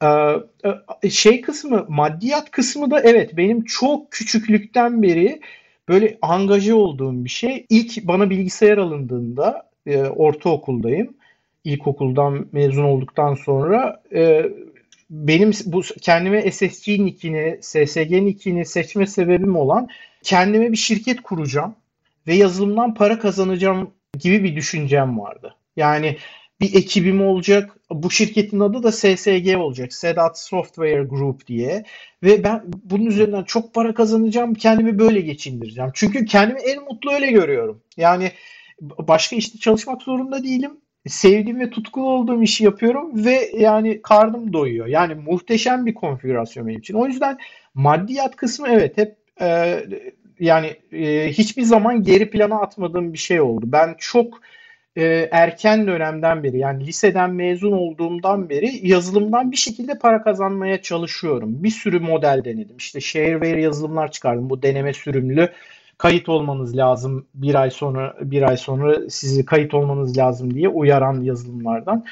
Ee, 0.02 1.10
şey 1.10 1.40
kısmı 1.40 1.86
maddiyat 1.88 2.50
kısmı 2.50 2.90
da 2.90 3.00
evet 3.00 3.36
benim 3.36 3.64
çok 3.64 4.12
küçüklükten 4.12 5.02
beri 5.02 5.40
böyle 5.90 6.18
angaje 6.22 6.74
olduğum 6.74 7.24
bir 7.24 7.30
şey. 7.30 7.66
İlk 7.68 8.06
bana 8.06 8.30
bilgisayar 8.30 8.78
alındığında 8.78 9.70
e, 9.86 10.02
ortaokuldayım. 10.02 11.14
İlkokuldan 11.64 12.46
mezun 12.52 12.84
olduktan 12.84 13.34
sonra 13.34 14.02
e, 14.14 14.46
benim 15.10 15.50
bu 15.66 15.82
kendime 16.00 16.52
SSG 16.52 16.88
nickini, 16.88 17.58
SSG 17.60 18.10
nickini 18.10 18.66
seçme 18.66 19.06
sebebim 19.06 19.56
olan 19.56 19.88
kendime 20.22 20.72
bir 20.72 20.76
şirket 20.76 21.20
kuracağım 21.20 21.74
ve 22.26 22.34
yazılımdan 22.34 22.94
para 22.94 23.18
kazanacağım 23.18 23.90
gibi 24.18 24.44
bir 24.44 24.56
düşüncem 24.56 25.18
vardı. 25.18 25.54
Yani 25.76 26.16
bir 26.60 26.74
ekibim 26.74 27.22
olacak. 27.22 27.76
Bu 27.90 28.10
şirketin 28.10 28.60
adı 28.60 28.82
da 28.82 28.92
SSG 28.92 29.56
olacak. 29.56 29.92
Sedat 29.92 30.38
Software 30.38 31.02
Group 31.02 31.46
diye. 31.46 31.84
Ve 32.22 32.44
ben 32.44 32.62
bunun 32.84 33.06
üzerinden 33.06 33.44
çok 33.44 33.74
para 33.74 33.94
kazanacağım. 33.94 34.54
Kendimi 34.54 34.98
böyle 34.98 35.20
geçindireceğim. 35.20 35.90
Çünkü 35.94 36.24
kendimi 36.24 36.60
en 36.60 36.84
mutlu 36.84 37.12
öyle 37.12 37.30
görüyorum. 37.30 37.82
Yani 37.96 38.32
başka 38.80 39.36
işte 39.36 39.58
çalışmak 39.58 40.02
zorunda 40.02 40.44
değilim. 40.44 40.70
Sevdiğim 41.06 41.60
ve 41.60 41.70
tutkulu 41.70 42.10
olduğum 42.10 42.42
işi 42.42 42.64
yapıyorum 42.64 43.24
ve 43.24 43.50
yani 43.58 44.02
karnım 44.02 44.52
doyuyor. 44.52 44.86
Yani 44.86 45.14
muhteşem 45.14 45.86
bir 45.86 45.94
konfigürasyon 45.94 46.66
benim 46.66 46.78
için. 46.78 46.94
O 46.94 47.06
yüzden 47.06 47.38
maddiyat 47.74 48.36
kısmı 48.36 48.68
evet 48.68 48.98
hep 48.98 49.16
e, 49.40 49.80
yani 50.40 50.76
e, 50.92 51.32
hiçbir 51.32 51.62
zaman 51.62 52.02
geri 52.02 52.30
plana 52.30 52.60
atmadığım 52.60 53.12
bir 53.12 53.18
şey 53.18 53.40
oldu. 53.40 53.64
Ben 53.66 53.94
çok 53.98 54.40
e, 54.96 55.28
erken 55.30 55.86
dönemden 55.86 56.42
beri 56.42 56.58
yani 56.58 56.86
liseden 56.86 57.30
mezun 57.30 57.72
olduğumdan 57.72 58.48
beri 58.48 58.88
yazılımdan 58.88 59.52
bir 59.52 59.56
şekilde 59.56 59.98
para 59.98 60.22
kazanmaya 60.22 60.82
çalışıyorum. 60.82 61.64
Bir 61.64 61.70
sürü 61.70 62.00
model 62.00 62.42
denedim. 62.44 62.76
İşte 62.76 63.00
shareware 63.00 63.62
yazılımlar 63.62 64.10
çıkardım. 64.10 64.50
Bu 64.50 64.62
deneme 64.62 64.92
sürümlü 64.92 65.48
kayıt 65.98 66.28
olmanız 66.28 66.76
lazım 66.76 67.26
bir 67.34 67.54
ay 67.54 67.70
sonra 67.70 68.16
bir 68.20 68.42
ay 68.42 68.56
sonra 68.56 69.10
sizi 69.10 69.44
kayıt 69.44 69.74
olmanız 69.74 70.18
lazım 70.18 70.54
diye 70.54 70.68
uyaran 70.68 71.22
yazılımlardan. 71.22 72.04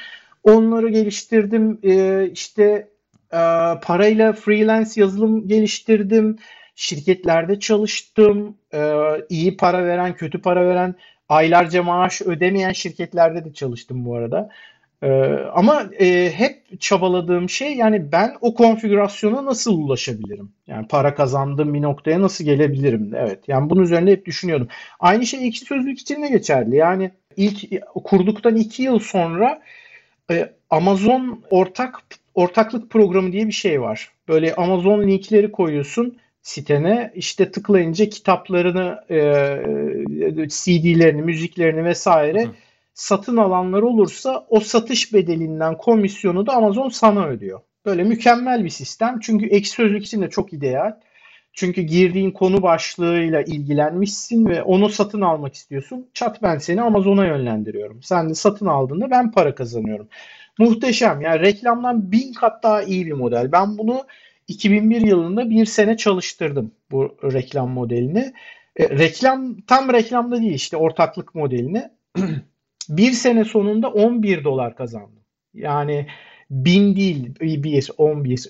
Onları 0.43 0.89
geliştirdim. 0.89 1.79
E, 1.83 2.25
işte 2.33 2.87
e, 3.33 3.39
parayla 3.81 4.33
freelance 4.33 4.91
yazılım 4.95 5.47
geliştirdim. 5.47 6.37
Şirketlerde 6.75 7.59
çalıştım. 7.59 8.57
E, 8.73 8.93
iyi 9.29 9.57
para 9.57 9.85
veren, 9.85 10.15
kötü 10.15 10.41
para 10.41 10.67
veren 10.67 10.95
aylarca 11.29 11.83
maaş 11.83 12.21
ödemeyen 12.21 12.71
şirketlerde 12.71 13.45
de 13.45 13.53
çalıştım 13.53 14.05
bu 14.05 14.15
arada. 14.15 14.49
Ee, 15.03 15.09
ama 15.53 15.89
e, 15.99 16.31
hep 16.31 16.81
çabaladığım 16.81 17.49
şey 17.49 17.75
yani 17.75 18.11
ben 18.11 18.35
o 18.41 18.53
konfigürasyona 18.53 19.45
nasıl 19.45 19.77
ulaşabilirim? 19.77 20.51
Yani 20.67 20.87
para 20.87 21.15
kazandığım 21.15 21.73
bir 21.73 21.81
noktaya 21.81 22.21
nasıl 22.21 22.45
gelebilirim? 22.45 23.11
Evet. 23.15 23.39
Yani 23.47 23.69
bunun 23.69 23.83
üzerinde 23.83 24.11
hep 24.11 24.25
düşünüyordum. 24.25 24.67
Aynı 24.99 25.25
şey 25.25 25.47
ekşi 25.47 25.65
sözlük 25.65 25.99
için 25.99 26.23
de 26.23 26.27
geçerli. 26.27 26.75
Yani 26.75 27.11
ilk 27.37 27.81
kurduktan 28.03 28.55
iki 28.55 28.83
yıl 28.83 28.99
sonra 28.99 29.61
e, 30.31 30.49
Amazon 30.69 31.43
ortak 31.49 32.03
ortaklık 32.35 32.89
programı 32.89 33.31
diye 33.31 33.47
bir 33.47 33.51
şey 33.51 33.81
var. 33.81 34.11
Böyle 34.27 34.55
Amazon 34.55 35.01
linkleri 35.01 35.51
koyuyorsun 35.51 36.17
sitene 36.49 37.11
işte 37.15 37.51
tıklayınca 37.51 38.09
kitaplarını, 38.09 38.99
e, 39.09 39.17
e 39.17 40.49
CD'lerini, 40.49 41.21
müziklerini 41.21 41.83
vesaire 41.83 42.45
Hı. 42.45 42.51
satın 42.93 43.37
alanlar 43.37 43.81
olursa 43.81 44.45
o 44.49 44.59
satış 44.59 45.13
bedelinden 45.13 45.77
komisyonu 45.77 46.45
da 46.45 46.53
Amazon 46.53 46.89
sana 46.89 47.25
ödüyor. 47.27 47.59
Böyle 47.85 48.03
mükemmel 48.03 48.63
bir 48.63 48.69
sistem. 48.69 49.19
Çünkü 49.21 49.45
ek 49.45 49.69
sözlük 49.69 50.05
için 50.05 50.21
de 50.21 50.29
çok 50.29 50.53
ideal. 50.53 50.95
Çünkü 51.53 51.81
girdiğin 51.81 52.31
konu 52.31 52.61
başlığıyla 52.61 53.41
ilgilenmişsin 53.41 54.45
ve 54.45 54.63
onu 54.63 54.89
satın 54.89 55.21
almak 55.21 55.53
istiyorsun. 55.53 56.09
Çat 56.13 56.43
ben 56.43 56.57
seni 56.57 56.81
Amazon'a 56.81 57.25
yönlendiriyorum. 57.25 58.03
Sen 58.03 58.29
de 58.29 58.35
satın 58.35 58.65
aldığında 58.65 59.11
ben 59.11 59.31
para 59.31 59.55
kazanıyorum. 59.55 60.07
Muhteşem. 60.59 61.21
Yani 61.21 61.39
reklamdan 61.39 62.11
bin 62.11 62.33
kat 62.33 62.63
daha 62.63 62.83
iyi 62.83 63.05
bir 63.05 63.13
model. 63.13 63.51
Ben 63.51 63.77
bunu 63.77 64.03
2001 64.49 65.01
yılında 65.01 65.49
bir 65.49 65.65
sene 65.65 65.97
çalıştırdım 65.97 66.71
bu 66.91 67.17
reklam 67.23 67.69
modelini. 67.69 68.33
E, 68.75 68.89
reklam 68.89 69.61
tam 69.61 69.93
reklamda 69.93 70.41
değil 70.41 70.53
işte 70.53 70.77
ortaklık 70.77 71.35
modelini. 71.35 71.89
bir 72.89 73.11
sene 73.11 73.45
sonunda 73.45 73.89
11 73.89 74.43
dolar 74.43 74.75
kazandım. 74.75 75.23
Yani 75.53 76.07
bin 76.49 76.95
değil 76.95 77.35
bir 77.39 77.89
11. 77.97 78.49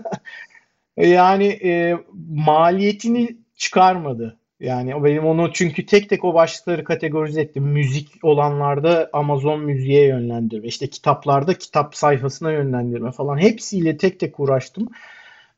yani 0.96 1.46
e, 1.46 1.96
maliyetini 2.28 3.36
çıkarmadı. 3.56 4.38
Yani 4.62 5.04
benim 5.04 5.24
onu 5.24 5.52
çünkü 5.52 5.86
tek 5.86 6.08
tek 6.08 6.24
o 6.24 6.34
başlıkları 6.34 6.84
kategorize 6.84 7.40
ettim. 7.40 7.64
Müzik 7.64 8.24
olanlarda 8.24 9.10
Amazon 9.12 9.60
müziğe 9.60 10.06
yönlendirme, 10.06 10.66
işte 10.66 10.86
kitaplarda 10.86 11.54
kitap 11.54 11.94
sayfasına 11.94 12.52
yönlendirme 12.52 13.10
falan 13.12 13.38
hepsiyle 13.38 13.96
tek 13.96 14.20
tek 14.20 14.40
uğraştım. 14.40 14.88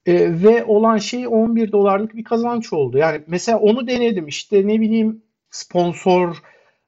E, 0.06 0.42
ve 0.42 0.64
olan 0.64 0.98
şey 0.98 1.26
11 1.26 1.72
dolarlık 1.72 2.16
bir 2.16 2.24
kazanç 2.24 2.72
oldu. 2.72 2.98
Yani 2.98 3.22
mesela 3.26 3.58
onu 3.58 3.86
denedim 3.86 4.26
işte 4.26 4.66
ne 4.66 4.80
bileyim 4.80 5.22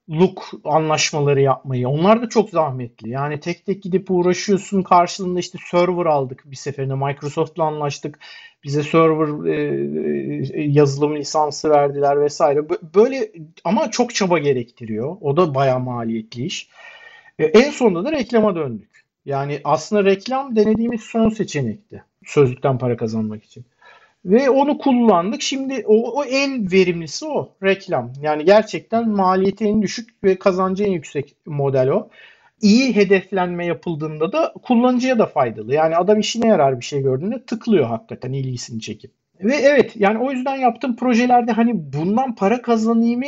sponsorluk 0.07 0.51
anlaşmaları 0.65 1.41
yapmayı. 1.41 1.89
Onlar 1.89 2.23
da 2.23 2.29
çok 2.29 2.51
zahmetli. 2.51 3.11
Yani 3.11 3.41
tek 3.41 3.67
tek 3.67 3.83
gidip 3.83 4.11
uğraşıyorsun. 4.11 4.83
Karşılığında 4.83 5.41
işte 5.41 5.59
server 5.71 6.07
aldık 6.07 6.43
bir 6.47 6.57
seferinde. 6.57 6.95
Microsoft'la 6.95 7.65
anlaştık. 7.65 8.19
Bize 8.65 8.83
server 8.83 9.47
e, 9.47 10.63
e 10.63 10.63
yazılım 10.63 11.17
lisansı 11.17 11.71
verdiler 11.71 12.21
vesaire. 12.21 12.61
Böyle 12.95 13.33
ama 13.65 13.91
çok 13.91 14.15
çaba 14.15 14.39
gerektiriyor. 14.39 15.17
O 15.21 15.37
da 15.37 15.55
bayağı 15.55 15.81
maliyetli 15.81 16.45
iş. 16.45 16.69
E, 17.39 17.45
en 17.45 17.71
sonunda 17.71 18.05
da 18.05 18.13
reklama 18.13 18.57
döndük. 18.57 19.07
Yani 19.27 19.61
aslında 19.65 20.05
reklam 20.05 20.57
denediğimiz 20.57 21.01
son 21.01 21.29
seçenekti 21.29 22.05
sözlükten 22.25 22.79
para 22.79 22.97
kazanmak 22.97 23.45
için. 23.45 23.65
Ve 24.27 24.51
onu 24.51 24.79
kullandık. 24.79 25.43
Şimdi 25.43 25.85
o, 25.87 26.21
o 26.21 26.25
en 26.25 26.73
verimlisi 26.73 27.27
o 27.27 27.57
reklam. 27.63 28.13
Yani 28.23 28.45
gerçekten 28.45 29.09
maliyeti 29.09 29.65
en 29.65 29.83
düşük 29.83 30.25
ve 30.25 30.39
kazancı 30.39 30.85
en 30.85 30.93
yüksek 30.93 31.37
model 31.47 31.89
o. 31.89 32.09
İyi 32.63 32.97
hedeflenme 32.97 33.67
yapıldığında 33.67 34.33
da 34.33 34.53
kullanıcıya 34.63 35.19
da 35.19 35.27
faydalı. 35.27 35.75
Yani 35.75 35.97
adam 35.97 36.21
işine 36.21 36.47
yarar 36.49 36.81
bir 36.81 36.85
şey 36.85 37.03
gördüğünde 37.03 37.45
tıklıyor 37.47 37.87
hakikaten 37.87 38.33
ilgisini 38.33 38.81
çekip. 38.81 39.13
Ve 39.41 39.55
evet 39.55 39.93
yani 39.97 40.19
o 40.19 40.33
yüzden 40.33 40.57
yaptığım 40.57 40.97
projelerde 40.97 41.53
hani 41.53 41.93
bundan 41.93 42.35
para 42.35 42.63
kazanayımı 42.63 43.27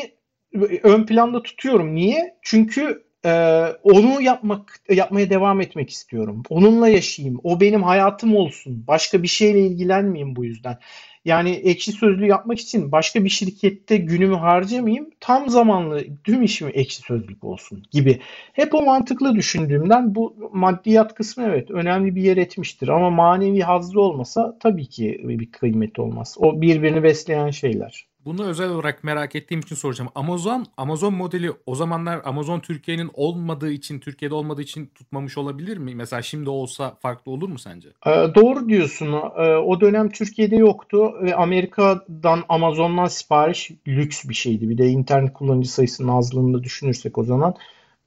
ön 0.83 1.07
planda 1.07 1.43
tutuyorum. 1.43 1.95
Niye? 1.95 2.35
Çünkü 2.43 3.08
ee, 3.25 3.65
onu 3.83 4.23
yapmak 4.23 4.81
yapmaya 4.91 5.31
devam 5.31 5.61
etmek 5.61 5.91
istiyorum. 5.91 6.43
Onunla 6.51 6.89
yaşayayım. 6.89 7.41
O 7.43 7.61
benim 7.61 7.83
hayatım 7.83 8.37
olsun. 8.37 8.85
Başka 8.87 9.23
bir 9.23 9.29
şeyle 9.29 9.61
ilgilenmeyeyim 9.67 10.37
bu 10.37 10.45
yüzden. 10.45 10.79
Yani 11.25 11.51
ekşi 11.51 11.93
sözlü 11.93 12.27
yapmak 12.27 12.61
için 12.61 12.93
başka 12.93 13.25
bir 13.25 13.29
şirkette 13.29 13.97
günümü 13.97 14.35
harcamayayım. 14.35 15.11
Tam 15.21 15.49
zamanlı 15.49 16.05
tüm 16.25 16.43
işim 16.43 16.71
ekşi 16.75 17.03
sözlük 17.03 17.45
olsun 17.45 17.83
gibi. 17.91 18.21
Hep 18.53 18.75
o 18.75 18.83
mantıklı 18.83 19.35
düşündüğümden 19.35 20.15
bu 20.15 20.51
maddiyat 20.53 21.15
kısmı 21.15 21.45
evet 21.45 21.71
önemli 21.71 22.15
bir 22.15 22.23
yer 22.23 22.37
etmiştir. 22.37 22.89
Ama 22.89 23.11
manevi 23.11 23.61
hazzı 23.61 24.01
olmasa 24.01 24.57
tabii 24.61 24.87
ki 24.87 25.21
bir 25.25 25.51
kıymeti 25.51 26.01
olmaz. 26.01 26.37
O 26.39 26.61
birbirini 26.61 27.03
besleyen 27.03 27.51
şeyler 27.51 28.07
Bunu 28.29 28.45
özel 28.45 28.71
olarak 28.71 29.05
merak 29.05 29.37
ettiğim 29.37 29.61
için 29.61 29.77
soracağım. 29.77 30.11
Amazon 30.15 30.67
Amazon 30.77 31.15
modeli 31.15 31.51
o 31.67 31.75
zamanlar 31.75 32.21
Amazon 32.25 32.61
Türkiye'nin 32.61 33.11
olmadığı 33.15 33.71
için, 33.71 34.01
Türkiye'de 34.01 34.35
olmadığı 34.35 34.63
için 34.63 34.87
tutmamış 34.87 35.39
olabilir 35.39 35.77
mi? 35.77 35.95
Mesela 35.95 36.23
şimdi 36.23 36.51
olsa 36.51 36.95
farklı 37.03 37.33
olur 37.33 37.49
mu 37.49 37.59
sence? 37.59 37.89
Ee, 38.07 38.11
doğru 38.35 38.69
diyorsun. 38.69 39.13
Ee, 39.13 39.57
o 39.57 39.81
dönem 39.81 40.09
Türkiye'de 40.09 40.57
yoktu 40.57 41.13
ve 41.23 41.35
Amerika'dan 41.35 42.45
Amazon'dan 42.49 43.07
sipariş 43.07 43.71
lüks 43.89 44.29
bir 44.29 44.35
şeydi. 44.35 44.69
Bir 44.69 44.79
de 44.79 44.89
internet 44.89 45.33
kullanıcı 45.33 45.73
sayısının 45.73 46.09
azlığını 46.09 46.65
düşünürsek 46.65 47.19
o 47.19 47.25
zaman. 47.25 47.55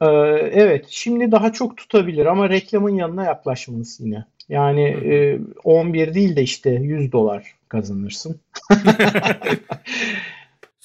Ee, 0.02 0.06
evet, 0.52 0.86
şimdi 0.90 1.32
daha 1.32 1.54
çok 1.54 1.78
tutabilir 1.78 2.26
ama 2.26 2.50
reklamın 2.50 2.96
yanına 2.96 3.24
yaklaşmanız 3.24 4.00
yine. 4.00 4.26
Yani 4.50 4.84
e, 4.84 5.40
11 5.64 6.14
değil 6.14 6.36
de 6.36 6.42
işte 6.42 6.70
100 6.70 7.12
dolar 7.12 7.56
kazanırsın. 7.70 8.40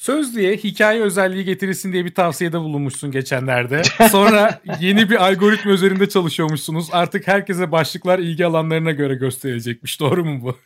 Sözlüğe 0.06 0.56
hikaye 0.56 1.02
özelliği 1.02 1.44
getirilsin 1.44 1.92
diye 1.92 2.04
bir 2.04 2.14
tavsiyede 2.14 2.60
bulunmuşsun 2.60 3.10
geçenlerde. 3.10 3.82
Sonra 4.10 4.60
yeni 4.80 5.10
bir 5.10 5.26
algoritma 5.26 5.72
üzerinde 5.72 6.08
çalışıyormuşsunuz. 6.08 6.88
Artık 6.92 7.28
herkese 7.28 7.72
başlıklar 7.72 8.18
ilgi 8.18 8.46
alanlarına 8.46 8.90
göre 8.90 9.14
gösterilecekmiş. 9.14 10.00
Doğru 10.00 10.24
mu 10.24 10.40
bu? 10.42 10.56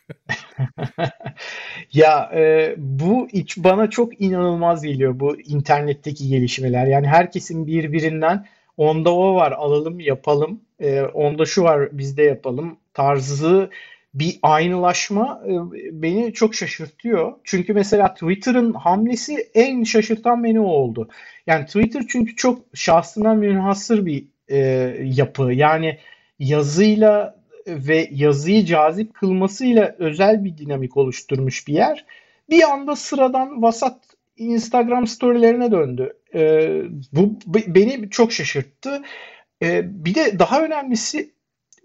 ya 1.93 2.31
e, 2.35 2.75
bu 2.77 3.29
iç 3.33 3.59
bana 3.59 3.91
çok 3.91 4.21
inanılmaz 4.21 4.83
geliyor 4.83 5.21
bu 5.21 5.41
internetteki 5.41 6.29
gelişmeler. 6.29 6.87
Yani 6.87 7.07
herkesin 7.07 7.67
birbirinden 7.67 8.47
onda 8.77 9.15
o 9.15 9.35
var 9.35 9.53
alalım 9.53 10.01
yapalım. 10.01 10.61
E, 10.81 11.03
onda 11.03 11.45
şu 11.45 11.63
var 11.63 11.99
bizde 11.99 12.23
yapalım 12.23 12.77
tarzı 12.95 13.71
bir 14.15 14.39
aynılaşma 14.43 15.43
e, 15.47 15.53
beni 16.03 16.33
çok 16.33 16.55
şaşırtıyor. 16.55 17.33
Çünkü 17.45 17.73
mesela 17.73 18.15
Twitter'ın 18.15 18.73
hamlesi 18.73 19.51
en 19.55 19.85
şaşırtan 19.85 20.45
beni 20.45 20.61
o 20.61 20.65
oldu. 20.65 21.09
Yani 21.47 21.67
Twitter 21.67 22.03
çünkü 22.09 22.37
çok 22.37 22.63
şahsına 22.75 23.35
münhasır 23.35 24.07
bir 24.07 24.25
e, 24.49 24.59
yapı. 25.03 25.53
Yani 25.53 25.99
yazıyla 26.39 27.41
ve 27.67 28.09
yazıyı 28.13 28.65
cazip 28.65 29.15
kılmasıyla 29.15 29.95
özel 29.99 30.45
bir 30.45 30.59
dinamik 30.59 30.97
oluşturmuş 30.97 31.69
bir 31.69 31.75
yer. 31.75 32.05
Bir 32.51 32.63
anda 32.63 32.97
sıradan 32.97 33.63
vasat 33.63 33.99
Instagram 34.37 35.07
storylerine 35.07 35.73
döndü. 35.73 36.13
E, 36.35 36.71
bu 37.13 37.39
beni 37.47 38.11
çok 38.11 38.33
şaşırttı. 38.33 39.03
E, 39.63 39.83
bir 40.05 40.15
de 40.15 40.39
daha 40.39 40.63
önemlisi 40.65 41.31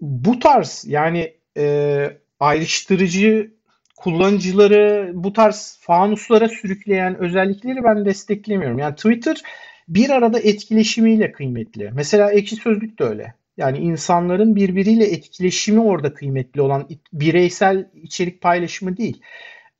bu 0.00 0.38
tarz 0.38 0.84
yani 0.86 1.34
e, 1.56 2.16
ayrıştırıcı 2.40 3.50
kullanıcıları 3.96 5.10
bu 5.14 5.32
tarz 5.32 5.78
fanuslara 5.80 6.48
sürükleyen 6.48 7.18
özellikleri 7.18 7.84
ben 7.84 8.04
desteklemiyorum. 8.04 8.78
Yani 8.78 8.94
Twitter 8.94 9.42
bir 9.88 10.10
arada 10.10 10.40
etkileşimiyle 10.40 11.32
kıymetli. 11.32 11.90
Mesela 11.94 12.32
Ekşi 12.32 12.56
Sözlük 12.56 12.98
de 12.98 13.04
öyle. 13.04 13.34
Yani 13.56 13.78
insanların 13.78 14.56
birbiriyle 14.56 15.04
etkileşimi 15.04 15.80
orada 15.80 16.14
kıymetli 16.14 16.60
olan 16.60 16.88
bireysel 17.12 17.90
içerik 18.02 18.40
paylaşımı 18.40 18.96
değil. 18.96 19.20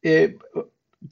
E, 0.05 0.31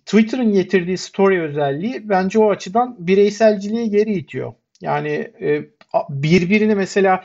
Twitter'ın 0.07 0.53
getirdiği 0.53 0.99
story 0.99 1.43
özelliği 1.43 2.09
bence 2.09 2.39
o 2.39 2.51
açıdan 2.51 2.97
bireyselciliğe 2.99 3.87
geri 3.87 4.13
itiyor. 4.13 4.55
Yani 4.81 5.09
e, 5.41 5.65
birbirine 6.09 6.75
mesela 6.75 7.25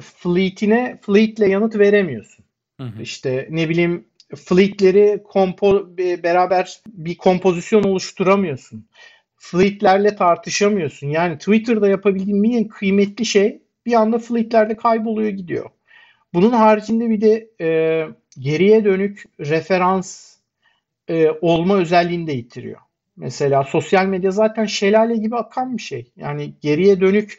fleet'ine 0.00 0.98
fleet'le 1.02 1.48
yanıt 1.48 1.78
veremiyorsun. 1.78 2.44
Hı 2.80 2.86
hı. 2.86 3.02
İşte 3.02 3.46
ne 3.50 3.68
bileyim 3.68 4.04
fleet'leri 4.36 5.22
kompo 5.22 5.96
beraber 5.98 6.80
bir 6.86 7.16
kompozisyon 7.16 7.82
oluşturamıyorsun. 7.82 8.86
Fleet'lerle 9.36 10.16
tartışamıyorsun. 10.16 11.06
Yani 11.06 11.38
Twitter'da 11.38 11.88
yapabildiğin 11.88 12.52
en 12.52 12.68
kıymetli 12.68 13.24
şey 13.24 13.62
bir 13.86 13.92
anda 13.92 14.18
fleet'lerde 14.18 14.76
kayboluyor 14.76 15.30
gidiyor. 15.30 15.70
Bunun 16.34 16.50
haricinde 16.50 17.10
bir 17.10 17.20
de 17.20 17.50
e, 17.60 17.68
geriye 18.38 18.84
dönük 18.84 19.24
referans 19.40 20.36
e, 21.08 21.30
olma 21.30 21.76
özelliğini 21.76 22.26
de 22.26 22.32
yitiriyor. 22.32 22.80
Mesela 23.16 23.64
sosyal 23.64 24.06
medya 24.06 24.30
zaten 24.30 24.64
şelale 24.64 25.16
gibi 25.16 25.36
akan 25.36 25.76
bir 25.76 25.82
şey. 25.82 26.12
Yani 26.16 26.54
geriye 26.60 27.00
dönük 27.00 27.38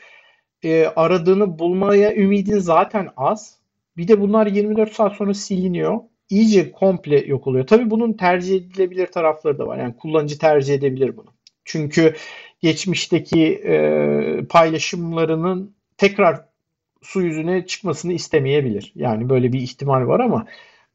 e, 0.63 0.85
aradığını 0.85 1.59
bulmaya 1.59 2.15
ümidin 2.15 2.59
zaten 2.59 3.09
az. 3.17 3.57
Bir 3.97 4.07
de 4.07 4.21
bunlar 4.21 4.47
24 4.47 4.93
saat 4.93 5.15
sonra 5.15 5.33
siliniyor. 5.33 5.99
İyice 6.29 6.71
komple 6.71 7.25
yok 7.25 7.47
oluyor. 7.47 7.67
Tabii 7.67 7.89
bunun 7.89 8.13
tercih 8.13 8.55
edilebilir 8.55 9.07
tarafları 9.07 9.59
da 9.59 9.67
var. 9.67 9.77
Yani 9.77 9.95
kullanıcı 9.95 10.37
tercih 10.37 10.73
edebilir 10.73 11.17
bunu. 11.17 11.33
Çünkü 11.65 12.15
geçmişteki 12.61 13.45
e, 13.53 14.45
paylaşımlarının 14.49 15.75
tekrar 15.97 16.45
su 17.01 17.21
yüzüne 17.21 17.65
çıkmasını 17.65 18.13
istemeyebilir. 18.13 18.91
Yani 18.95 19.29
böyle 19.29 19.53
bir 19.53 19.59
ihtimal 19.59 20.07
var 20.07 20.19
ama 20.19 20.45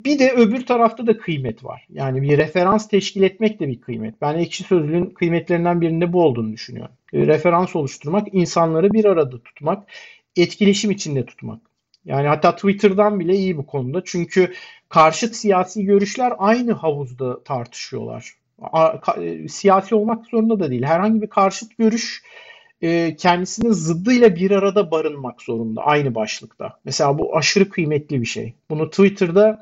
bir 0.05 0.19
de 0.19 0.33
öbür 0.33 0.67
tarafta 0.67 1.07
da 1.07 1.19
kıymet 1.19 1.65
var. 1.65 1.87
Yani 1.91 2.23
bir 2.23 2.39
referans 2.39 2.89
teşkil 2.89 3.23
etmek 3.23 3.61
de 3.61 3.69
bir 3.69 3.81
kıymet. 3.81 4.21
Ben 4.21 4.39
ekşi 4.39 4.65
sözlüğün 4.65 5.07
kıymetlerinden 5.07 5.81
birinde 5.81 6.13
bu 6.13 6.23
olduğunu 6.23 6.53
düşünüyorum. 6.53 6.95
Referans 7.15 7.77
oluşturmak, 7.77 8.29
insanları 8.33 8.93
bir 8.93 9.05
arada 9.05 9.43
tutmak, 9.43 9.89
etkileşim 10.37 10.91
içinde 10.91 11.27
tutmak. 11.27 11.61
Yani 12.05 12.29
hatta 12.29 12.57
Twitter'dan 12.57 13.21
bile 13.21 13.35
iyi 13.35 13.57
bu 13.57 13.67
konuda. 13.67 14.03
Çünkü 14.05 14.53
karşıt 14.89 15.37
siyasi 15.37 15.85
görüşler 15.85 16.33
aynı 16.39 16.73
havuzda 16.73 17.45
tartışıyorlar. 17.45 18.35
E, 19.21 19.49
siyasi 19.49 19.95
olmak 19.95 20.27
zorunda 20.27 20.61
da 20.61 20.71
değil. 20.71 20.83
Herhangi 20.83 21.23
bir 21.23 21.27
karşıt 21.27 21.79
görüş 21.79 22.23
e, 22.83 23.17
kendisinin 23.17 23.73
zıddıyla 23.73 24.37
bir 24.37 24.51
arada 24.51 24.91
barınmak 24.91 25.43
zorunda 25.43 25.83
aynı 25.83 26.15
başlıkta. 26.15 26.79
Mesela 26.85 27.19
bu 27.19 27.37
aşırı 27.37 27.69
kıymetli 27.69 28.21
bir 28.21 28.27
şey. 28.27 28.55
Bunu 28.71 28.91
Twitter'da 28.91 29.61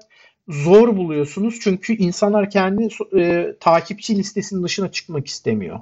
zor 0.49 0.97
buluyorsunuz 0.97 1.61
çünkü 1.61 1.97
insanlar 1.97 2.51
kendi 2.51 2.89
e, 3.19 3.55
takipçi 3.61 4.19
listesinin 4.19 4.63
dışına 4.63 4.91
çıkmak 4.93 5.27
istemiyor. 5.27 5.81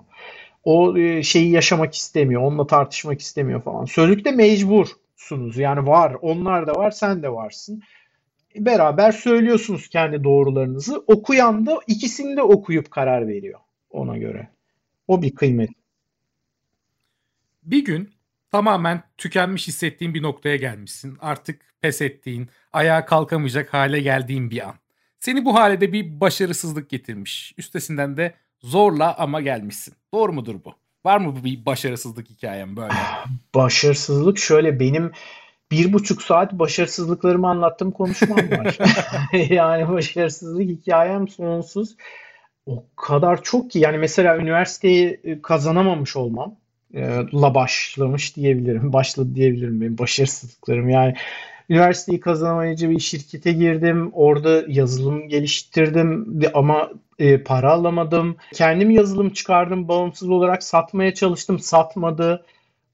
O 0.64 0.98
e, 0.98 1.22
şeyi 1.22 1.50
yaşamak 1.50 1.94
istemiyor, 1.94 2.42
onunla 2.42 2.66
tartışmak 2.66 3.20
istemiyor 3.20 3.62
falan. 3.62 3.84
Sözlükte 3.84 4.30
mecbursunuz. 4.30 5.56
Yani 5.56 5.86
var, 5.86 6.16
onlar 6.20 6.66
da 6.66 6.72
var, 6.72 6.90
sen 6.90 7.22
de 7.22 7.32
varsın. 7.32 7.82
Beraber 8.56 9.12
söylüyorsunuz 9.12 9.88
kendi 9.88 10.24
doğrularınızı. 10.24 11.04
Okuyan 11.06 11.66
da 11.66 11.80
ikisini 11.86 12.36
de 12.36 12.42
okuyup 12.42 12.90
karar 12.90 13.28
veriyor 13.28 13.60
ona 13.90 14.18
göre. 14.18 14.48
O 15.08 15.22
bir 15.22 15.34
kıymet. 15.34 15.70
Bir 17.62 17.84
gün 17.84 18.10
tamamen 18.50 19.02
tükenmiş 19.18 19.68
hissettiğin 19.68 20.14
bir 20.14 20.22
noktaya 20.22 20.56
gelmişsin. 20.56 21.16
Artık 21.20 21.60
pes 21.80 22.02
ettiğin, 22.02 22.48
ayağa 22.72 23.04
kalkamayacak 23.04 23.74
hale 23.74 24.00
geldiğin 24.00 24.50
bir 24.50 24.68
an. 24.68 24.74
Seni 25.20 25.44
bu 25.44 25.54
halede 25.54 25.92
bir 25.92 26.20
başarısızlık 26.20 26.90
getirmiş. 26.90 27.54
Üstesinden 27.58 28.16
de 28.16 28.34
zorla 28.62 29.14
ama 29.18 29.40
gelmişsin. 29.40 29.94
Doğru 30.14 30.32
mudur 30.32 30.54
bu? 30.64 30.74
Var 31.04 31.18
mı 31.18 31.44
bir 31.44 31.66
başarısızlık 31.66 32.30
hikayem 32.30 32.76
böyle? 32.76 32.94
Başarısızlık 33.54 34.38
şöyle 34.38 34.80
benim 34.80 35.12
bir 35.70 35.92
buçuk 35.92 36.22
saat 36.22 36.52
başarısızlıklarımı 36.52 37.48
anlattığım 37.48 37.90
konuşmam 37.90 38.38
var. 38.38 38.78
yani 39.50 39.88
başarısızlık 39.88 40.68
hikayem 40.68 41.28
sonsuz. 41.28 41.96
O 42.66 42.84
kadar 42.96 43.42
çok 43.42 43.70
ki 43.70 43.78
yani 43.78 43.98
mesela 43.98 44.36
üniversiteyi 44.36 45.20
kazanamamış 45.42 46.16
olmam 46.16 46.56
la 47.34 47.54
başlamış 47.54 48.36
diyebilirim. 48.36 48.92
Başladı 48.92 49.34
diyebilirim 49.34 49.80
benim 49.80 49.98
başarısızlıklarım. 49.98 50.88
Yani 50.88 51.14
üniversiteyi 51.70 52.20
kazanamayınca 52.20 52.90
bir 52.90 52.98
şirkete 52.98 53.52
girdim. 53.52 54.10
Orada 54.12 54.64
yazılım 54.68 55.28
geliştirdim 55.28 56.40
ama 56.54 56.90
e, 57.20 57.42
para 57.42 57.72
alamadım. 57.72 58.36
Kendim 58.54 58.90
yazılım 58.90 59.30
çıkardım. 59.30 59.88
Bağımsız 59.88 60.28
olarak 60.28 60.62
satmaya 60.62 61.14
çalıştım. 61.14 61.58
Satmadı. 61.58 62.44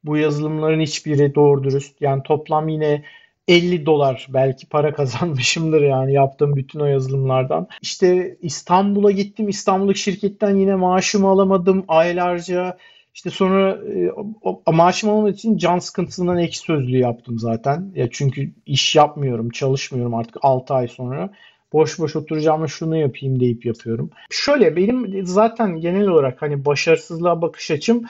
Bu 0.05 0.17
yazılımların 0.17 0.81
hiçbiri 0.81 1.35
doğru 1.35 1.65
dürüst. 1.65 2.01
Yani 2.01 2.23
toplam 2.23 2.69
yine 2.69 3.03
50 3.49 3.87
dolar 3.87 4.27
belki 4.31 4.69
para 4.69 4.95
kazanmışımdır 4.95 5.83
yani 5.83 6.13
yaptığım 6.13 6.57
bütün 6.57 6.81
o 6.81 6.87
yazılımlardan. 6.87 7.69
İşte 7.83 8.37
İstanbul'a 8.43 9.11
gittim. 9.11 9.49
İstanbul'daki 9.49 10.01
şirketten 10.01 10.57
yine 10.57 10.75
maaşımı 10.75 11.29
alamadım. 11.29 11.85
Aylarca 11.89 12.77
işte 13.15 13.31
sonra 13.31 13.71
e, 13.71 14.11
o, 14.43 14.63
maaşım 14.73 15.11
olmadığı 15.11 15.33
için 15.33 15.57
can 15.57 15.79
sıkıntısından 15.79 16.39
ek 16.39 16.57
sözlüğü 16.57 16.99
yaptım 16.99 17.39
zaten. 17.39 17.93
Ya 17.95 18.09
çünkü 18.11 18.53
iş 18.67 18.97
yapmıyorum, 18.97 19.51
çalışmıyorum 19.51 20.15
artık 20.15 20.37
6 20.43 20.75
ay 20.75 20.89
sonra. 20.89 21.31
Boş 21.73 21.99
boş 21.99 22.17
oturacağım 22.17 22.69
şunu 22.69 22.97
yapayım 22.97 23.41
deyip 23.41 23.67
yapıyorum. 23.67 24.11
Şöyle 24.31 24.77
benim 24.77 25.27
zaten 25.27 25.81
genel 25.81 26.09
olarak 26.09 26.43
hani 26.43 26.65
başarısızlığa 26.65 27.43
bakış 27.43 27.71
açım 27.71 28.07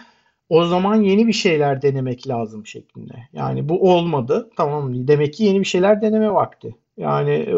o 0.49 0.65
zaman 0.65 1.03
yeni 1.03 1.27
bir 1.27 1.33
şeyler 1.33 1.83
denemek 1.83 2.29
lazım 2.29 2.67
şeklinde. 2.67 3.29
Yani 3.33 3.69
bu 3.69 3.93
olmadı. 3.93 4.51
Tamam 4.57 5.09
demek 5.09 5.35
ki 5.35 5.45
yeni 5.45 5.61
bir 5.61 5.65
şeyler 5.65 6.03
deneme 6.03 6.33
vakti. 6.33 6.77
Yani 6.97 7.31
e, 7.31 7.57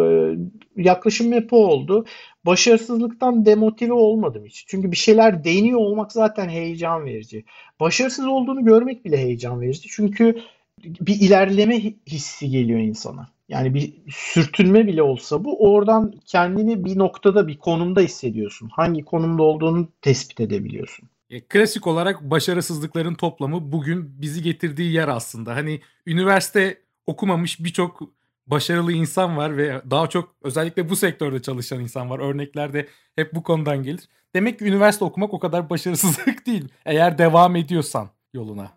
yaklaşım 0.76 1.32
hep 1.32 1.52
oldu. 1.52 2.04
Başarısızlıktan 2.46 3.46
demotive 3.46 3.92
olmadım 3.92 4.44
hiç. 4.44 4.64
Çünkü 4.68 4.92
bir 4.92 4.96
şeyler 4.96 5.44
deniyor 5.44 5.78
olmak 5.78 6.12
zaten 6.12 6.48
heyecan 6.48 7.04
verici. 7.04 7.44
Başarısız 7.80 8.26
olduğunu 8.26 8.64
görmek 8.64 9.04
bile 9.04 9.18
heyecan 9.18 9.60
verici. 9.60 9.88
Çünkü 9.88 10.38
bir 10.84 11.20
ilerleme 11.20 11.80
hissi 12.06 12.50
geliyor 12.50 12.80
insana. 12.80 13.28
Yani 13.48 13.74
bir 13.74 13.92
sürtünme 14.10 14.86
bile 14.86 15.02
olsa 15.02 15.44
bu 15.44 15.70
oradan 15.70 16.14
kendini 16.26 16.84
bir 16.84 16.98
noktada 16.98 17.48
bir 17.48 17.58
konumda 17.58 18.00
hissediyorsun. 18.00 18.68
Hangi 18.68 19.04
konumda 19.04 19.42
olduğunu 19.42 19.88
tespit 20.02 20.40
edebiliyorsun. 20.40 21.08
E, 21.30 21.40
klasik 21.40 21.86
olarak 21.86 22.22
başarısızlıkların 22.22 23.14
toplamı 23.14 23.72
bugün 23.72 24.22
bizi 24.22 24.42
getirdiği 24.42 24.92
yer 24.92 25.08
aslında. 25.08 25.56
Hani 25.56 25.80
üniversite 26.06 26.78
okumamış 27.06 27.64
birçok 27.64 28.00
başarılı 28.46 28.92
insan 28.92 29.36
var 29.36 29.56
ve 29.56 29.82
daha 29.90 30.06
çok 30.06 30.34
özellikle 30.42 30.88
bu 30.88 30.96
sektörde 30.96 31.42
çalışan 31.42 31.80
insan 31.80 32.10
var. 32.10 32.18
Örnekler 32.18 32.72
de 32.72 32.88
hep 33.16 33.34
bu 33.34 33.42
konudan 33.42 33.82
gelir. 33.82 34.08
Demek 34.34 34.58
ki 34.58 34.64
üniversite 34.64 35.04
okumak 35.04 35.34
o 35.34 35.38
kadar 35.38 35.70
başarısızlık 35.70 36.46
değil 36.46 36.68
eğer 36.86 37.18
devam 37.18 37.56
ediyorsan 37.56 38.08
yoluna. 38.34 38.70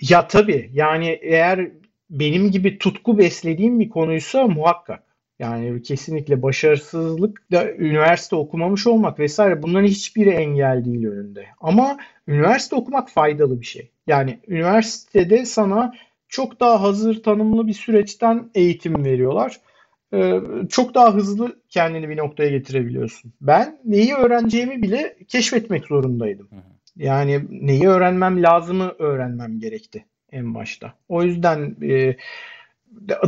Ya 0.00 0.28
tabii 0.28 0.70
yani 0.72 1.18
eğer 1.22 1.70
benim 2.10 2.50
gibi 2.50 2.78
tutku 2.78 3.18
beslediğim 3.18 3.80
bir 3.80 3.88
konuysa 3.88 4.46
muhakkak. 4.46 5.02
Yani 5.38 5.82
kesinlikle 5.82 6.42
başarısızlık 6.42 7.52
da 7.52 7.72
üniversite 7.72 8.36
okumamış 8.36 8.86
olmak 8.86 9.18
vesaire 9.18 9.62
bunların 9.62 9.86
hiçbiri 9.86 10.30
engel 10.30 10.84
değil 10.84 11.06
önünde. 11.06 11.46
Ama 11.60 11.98
üniversite 12.28 12.76
okumak 12.76 13.10
faydalı 13.10 13.60
bir 13.60 13.66
şey. 13.66 13.90
Yani 14.06 14.40
üniversitede 14.48 15.44
sana 15.44 15.94
çok 16.28 16.60
daha 16.60 16.82
hazır 16.82 17.22
tanımlı 17.22 17.66
bir 17.66 17.72
süreçten 17.72 18.50
eğitim 18.54 19.04
veriyorlar. 19.04 19.60
Ee, 20.14 20.40
çok 20.68 20.94
daha 20.94 21.14
hızlı 21.14 21.56
kendini 21.68 22.08
bir 22.08 22.16
noktaya 22.16 22.50
getirebiliyorsun. 22.50 23.32
Ben 23.40 23.78
neyi 23.84 24.14
öğreneceğimi 24.14 24.82
bile 24.82 25.16
keşfetmek 25.28 25.86
zorundaydım. 25.86 26.48
Yani 26.96 27.40
neyi 27.50 27.88
öğrenmem 27.88 28.42
lazımı 28.42 28.94
öğrenmem 28.98 29.60
gerekti 29.60 30.04
en 30.32 30.54
başta. 30.54 30.94
O 31.08 31.22
yüzden 31.22 31.76
e, 31.82 32.16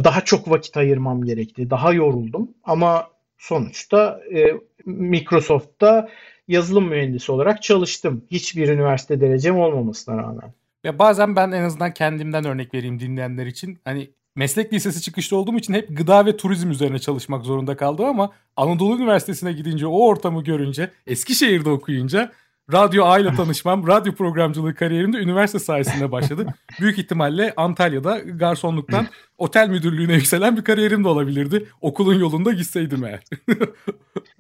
daha 0.05 0.21
çok 0.21 0.51
vakit 0.51 0.77
ayırmam 0.77 1.25
gerekti. 1.25 1.71
Daha 1.71 1.93
yoruldum 1.93 2.51
ama 2.65 3.09
sonuçta 3.39 4.21
e, 4.35 4.47
Microsoft'ta 4.87 6.09
yazılım 6.49 6.89
mühendisi 6.89 7.33
olarak 7.33 7.63
çalıştım. 7.63 8.25
Hiçbir 8.31 8.69
üniversite 8.69 9.21
derecem 9.21 9.59
olmamasına 9.59 10.17
rağmen. 10.17 10.53
Ya 10.85 10.99
bazen 10.99 11.37
ben 11.37 11.51
en 11.51 11.63
azından 11.63 11.95
kendimden 11.95 12.45
örnek 12.45 12.75
vereyim 12.75 13.01
dinleyenler 13.01 13.47
için. 13.47 13.79
Hani 13.85 14.11
meslek 14.37 14.73
lisesi 14.73 15.03
çıkışlı 15.03 15.37
olduğum 15.37 15.59
için 15.59 15.75
hep 15.75 15.97
gıda 15.97 16.27
ve 16.27 16.37
turizm 16.37 16.71
üzerine 16.71 16.99
çalışmak 16.99 17.45
zorunda 17.45 17.77
kaldım 17.77 18.05
ama 18.05 18.33
Anadolu 18.57 18.97
Üniversitesi'ne 18.97 19.53
gidince 19.53 19.87
o 19.87 20.07
ortamı 20.07 20.45
görünce 20.45 20.91
Eskişehir'de 21.07 21.71
okuyunca 21.71 22.33
Radyo 22.73 23.05
A 23.05 23.19
ile 23.19 23.35
tanışmam, 23.35 23.87
radyo 23.87 24.15
programcılığı 24.15 24.75
kariyerimde 24.75 25.19
üniversite 25.19 25.59
sayesinde 25.59 26.13
başladı. 26.13 26.47
Büyük 26.81 26.99
ihtimalle 26.99 27.53
Antalya'da 27.57 28.19
garsonluktan 28.19 29.07
otel 29.39 29.69
müdürlüğüne 29.69 30.15
yükselen 30.15 30.57
bir 30.57 30.65
kariyerim 30.65 31.05
de 31.05 31.09
olabilirdi. 31.09 31.67
Okulun 31.81 32.19
yolunda 32.19 32.53
gitseydim 32.53 33.05
eğer. 33.05 33.21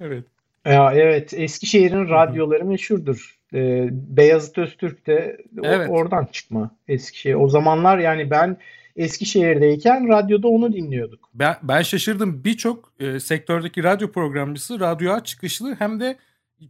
evet. 0.01 0.25
Ya, 0.67 0.93
evet, 0.95 1.35
Eskişehir'in 1.35 2.09
radyoları 2.09 2.65
meşhurdur. 2.65 3.39
Ee, 3.55 3.89
Beyazıt 3.91 4.59
Öztürk 4.59 5.07
de 5.07 5.37
evet. 5.63 5.91
oradan 5.91 6.25
çıkma 6.33 6.71
Eskişehir. 6.89 7.35
O 7.35 7.49
zamanlar 7.49 7.99
yani 7.99 8.31
ben 8.31 8.57
Eskişehir'deyken 8.97 10.09
radyoda 10.09 10.49
onu 10.49 10.73
dinliyorduk. 10.73 11.29
Ben, 11.35 11.55
ben 11.63 11.83
şaşırdım. 11.83 12.45
Birçok 12.45 12.93
e, 13.01 13.21
sektördeki 13.21 13.85
radyo 13.85 14.13
programcısı 14.13 14.81
radyoya 14.81 15.21
çıkışlı 15.21 15.77
hem 15.79 16.01
de 16.01 16.17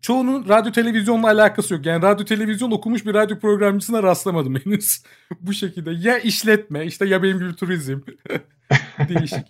çoğunun 0.01 0.49
radyo 0.49 0.73
televizyonla 0.73 1.27
alakası 1.27 1.75
yok. 1.75 1.87
Yani 1.87 2.03
radyo 2.03 2.25
televizyon 2.25 2.71
okumuş 2.71 3.07
bir 3.07 3.15
radyo 3.15 3.39
programcısına 3.39 4.03
rastlamadım 4.03 4.57
henüz. 4.65 5.03
Bu 5.41 5.53
şekilde 5.53 5.91
ya 5.91 6.19
işletme 6.19 6.87
işte 6.87 7.07
ya 7.07 7.23
benim 7.23 7.39
gibi 7.39 7.57
turizm. 7.57 8.01
Değişik. 9.09 9.47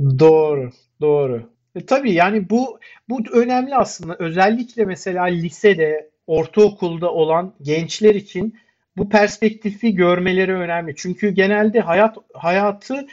doğru, 0.00 0.70
doğru. 1.00 1.50
E, 1.74 1.86
tabii 1.86 2.12
yani 2.12 2.50
bu 2.50 2.78
bu 3.08 3.20
önemli 3.32 3.76
aslında. 3.76 4.16
Özellikle 4.18 4.84
mesela 4.84 5.24
lisede, 5.24 6.10
ortaokulda 6.26 7.12
olan 7.12 7.54
gençler 7.62 8.14
için 8.14 8.58
bu 8.96 9.08
perspektifi 9.08 9.94
görmeleri 9.94 10.54
önemli. 10.54 10.94
Çünkü 10.96 11.30
genelde 11.30 11.80
hayat 11.80 12.16
hayatı 12.34 13.06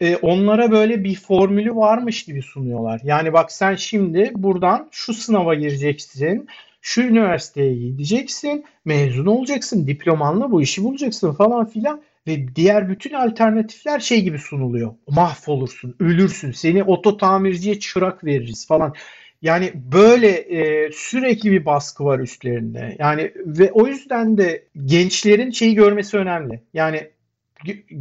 e, 0.00 0.16
onlara 0.16 0.70
böyle 0.70 1.04
bir 1.04 1.14
formülü 1.14 1.76
varmış 1.76 2.24
gibi 2.24 2.42
sunuyorlar. 2.42 3.00
Yani 3.04 3.32
bak 3.32 3.52
sen 3.52 3.74
şimdi 3.74 4.32
buradan 4.34 4.88
şu 4.90 5.14
sınava 5.14 5.54
gireceksin, 5.54 6.48
şu 6.80 7.02
üniversiteye 7.02 7.74
gideceksin, 7.74 8.64
mezun 8.84 9.26
olacaksın, 9.26 9.86
diplomanla 9.86 10.50
bu 10.50 10.62
işi 10.62 10.84
bulacaksın 10.84 11.32
falan 11.32 11.66
filan 11.66 12.02
ve 12.26 12.56
diğer 12.56 12.88
bütün 12.88 13.14
alternatifler 13.14 14.00
şey 14.00 14.22
gibi 14.22 14.38
sunuluyor. 14.38 14.94
Mahvolursun, 15.08 15.96
ölürsün, 16.00 16.52
seni 16.52 16.84
oto 16.84 17.16
tamirciye 17.16 17.80
çırak 17.80 18.24
veririz 18.24 18.66
falan. 18.66 18.94
Yani 19.42 19.72
böyle 19.74 20.28
e, 20.28 20.90
sürekli 20.92 21.50
bir 21.50 21.64
baskı 21.64 22.04
var 22.04 22.18
üstlerinde. 22.18 22.96
Yani 22.98 23.32
ve 23.36 23.72
o 23.72 23.86
yüzden 23.86 24.38
de 24.38 24.64
gençlerin 24.84 25.50
şeyi 25.50 25.74
görmesi 25.74 26.16
önemli. 26.16 26.60
Yani 26.74 27.10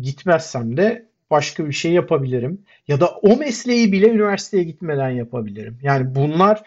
gitmezsem 0.02 0.78
de 0.78 1.09
başka 1.32 1.68
bir 1.68 1.74
şey 1.74 1.92
yapabilirim. 1.92 2.62
Ya 2.88 3.00
da 3.00 3.08
o 3.08 3.38
mesleği 3.38 3.92
bile 3.92 4.10
üniversiteye 4.10 4.64
gitmeden 4.64 5.10
yapabilirim. 5.10 5.78
Yani 5.82 6.16
bunlar 6.16 6.64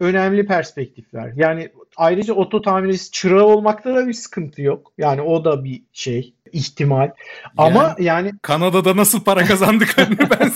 önemli 0.00 0.46
perspektifler. 0.46 1.32
Yani 1.36 1.68
ayrıca 1.96 2.34
oto 2.34 2.62
tamircisi 2.62 3.10
çırağı 3.10 3.44
olmakta 3.44 3.94
da 3.94 4.06
bir 4.06 4.12
sıkıntı 4.12 4.62
yok. 4.62 4.92
Yani 4.98 5.22
o 5.22 5.44
da 5.44 5.64
bir 5.64 5.82
şey, 5.92 6.34
ihtimal. 6.52 7.10
Ama 7.56 7.82
yani, 7.82 8.04
yani 8.04 8.32
Kanada'da 8.42 8.96
nasıl 8.96 9.24
para 9.24 9.44
kazandık 9.44 9.98
hani 9.98 10.18
ben 10.40 10.50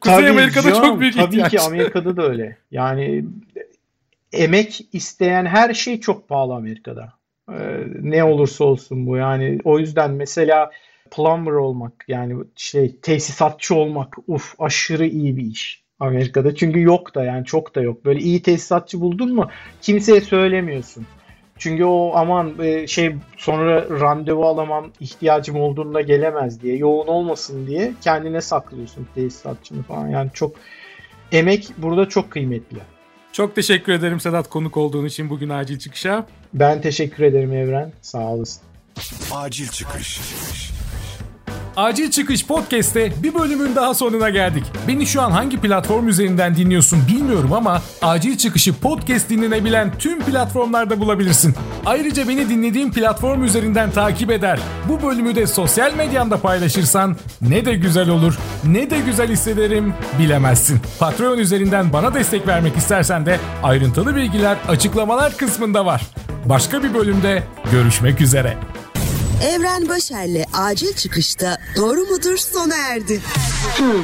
Kuzey 0.00 0.16
tabii 0.16 0.30
Amerika'da 0.30 0.74
canım, 0.74 0.88
çok 0.88 1.00
büyük 1.00 1.14
tabii 1.14 1.26
ihtiyaç. 1.26 1.52
Tabii 1.52 1.60
ki 1.60 1.66
Amerika'da 1.66 2.16
da 2.16 2.22
öyle. 2.28 2.56
Yani 2.70 3.24
emek 4.32 4.88
isteyen 4.92 5.46
her 5.46 5.74
şey 5.74 6.00
çok 6.00 6.28
pahalı 6.28 6.54
Amerika'da. 6.54 7.12
Ee, 7.52 7.54
ne 8.00 8.24
olursa 8.24 8.64
olsun 8.64 9.06
bu. 9.06 9.16
Yani 9.16 9.58
o 9.64 9.78
yüzden 9.78 10.10
mesela 10.10 10.70
plumber 11.10 11.52
olmak 11.52 12.04
yani 12.08 12.44
şey 12.56 12.96
tesisatçı 12.96 13.74
olmak 13.74 14.14
uf 14.26 14.54
aşırı 14.58 15.06
iyi 15.06 15.36
bir 15.36 15.46
iş 15.46 15.86
Amerika'da. 16.00 16.54
Çünkü 16.54 16.80
yok 16.82 17.14
da 17.14 17.24
yani 17.24 17.44
çok 17.44 17.74
da 17.74 17.80
yok. 17.80 18.04
Böyle 18.04 18.20
iyi 18.20 18.42
tesisatçı 18.42 19.00
buldun 19.00 19.34
mu 19.34 19.50
kimseye 19.82 20.20
söylemiyorsun. 20.20 21.06
Çünkü 21.58 21.84
o 21.84 22.12
aman 22.14 22.54
e, 22.62 22.86
şey 22.86 23.16
sonra 23.36 24.00
randevu 24.00 24.46
alamam 24.46 24.90
ihtiyacım 25.00 25.56
olduğunda 25.60 26.00
gelemez 26.00 26.62
diye 26.62 26.76
yoğun 26.76 27.06
olmasın 27.06 27.66
diye 27.66 27.92
kendine 28.00 28.40
saklıyorsun 28.40 29.06
tesisatçını 29.14 29.82
falan. 29.82 30.08
Yani 30.08 30.30
çok 30.34 30.56
emek 31.32 31.68
burada 31.78 32.08
çok 32.08 32.30
kıymetli. 32.30 32.78
Çok 33.32 33.54
teşekkür 33.54 33.92
ederim 33.92 34.20
Sedat 34.20 34.48
konuk 34.48 34.76
olduğun 34.76 35.04
için 35.04 35.30
bugün 35.30 35.48
acil 35.48 35.78
çıkışa. 35.78 36.26
Ben 36.54 36.80
teşekkür 36.80 37.24
ederim 37.24 37.52
Evren. 37.52 37.92
Sağ 38.02 38.32
olasın. 38.32 38.62
Acil 39.34 39.68
çıkış. 39.68 40.20
Acil 40.20 40.46
Çıkış 40.46 40.75
Podcast'te 42.42 43.12
bir 43.22 43.34
bölümün 43.34 43.76
daha 43.76 43.94
sonuna 43.94 44.30
geldik. 44.30 44.64
Beni 44.88 45.06
şu 45.06 45.22
an 45.22 45.30
hangi 45.30 45.60
platform 45.60 46.08
üzerinden 46.08 46.54
dinliyorsun 46.56 46.98
bilmiyorum 47.08 47.52
ama 47.52 47.82
Acil 48.02 48.36
Çıkış'ı 48.36 48.74
podcast 48.74 49.30
dinlenebilen 49.30 49.92
tüm 49.98 50.20
platformlarda 50.20 51.00
bulabilirsin. 51.00 51.54
Ayrıca 51.86 52.28
beni 52.28 52.48
dinlediğin 52.48 52.90
platform 52.90 53.44
üzerinden 53.44 53.90
takip 53.90 54.30
eder. 54.30 54.58
Bu 54.88 55.02
bölümü 55.02 55.34
de 55.34 55.46
sosyal 55.46 55.94
medyanda 55.94 56.36
paylaşırsan 56.36 57.16
ne 57.40 57.64
de 57.64 57.74
güzel 57.74 58.08
olur, 58.08 58.38
ne 58.64 58.90
de 58.90 58.98
güzel 58.98 59.28
hissederim 59.28 59.94
bilemezsin. 60.18 60.80
Patreon 60.98 61.38
üzerinden 61.38 61.92
bana 61.92 62.14
destek 62.14 62.46
vermek 62.46 62.76
istersen 62.76 63.26
de 63.26 63.40
ayrıntılı 63.62 64.16
bilgiler 64.16 64.56
açıklamalar 64.68 65.36
kısmında 65.36 65.86
var. 65.86 66.02
Başka 66.44 66.82
bir 66.82 66.94
bölümde 66.94 67.42
görüşmek 67.72 68.20
üzere. 68.20 68.56
Evren 69.42 69.88
Başer'le 69.88 70.44
acil 70.52 70.92
çıkışta 70.92 71.58
doğru 71.76 72.00
mudur 72.00 72.36
sona 72.36 72.76
erdi. 72.76 73.22
Hı. 73.78 74.02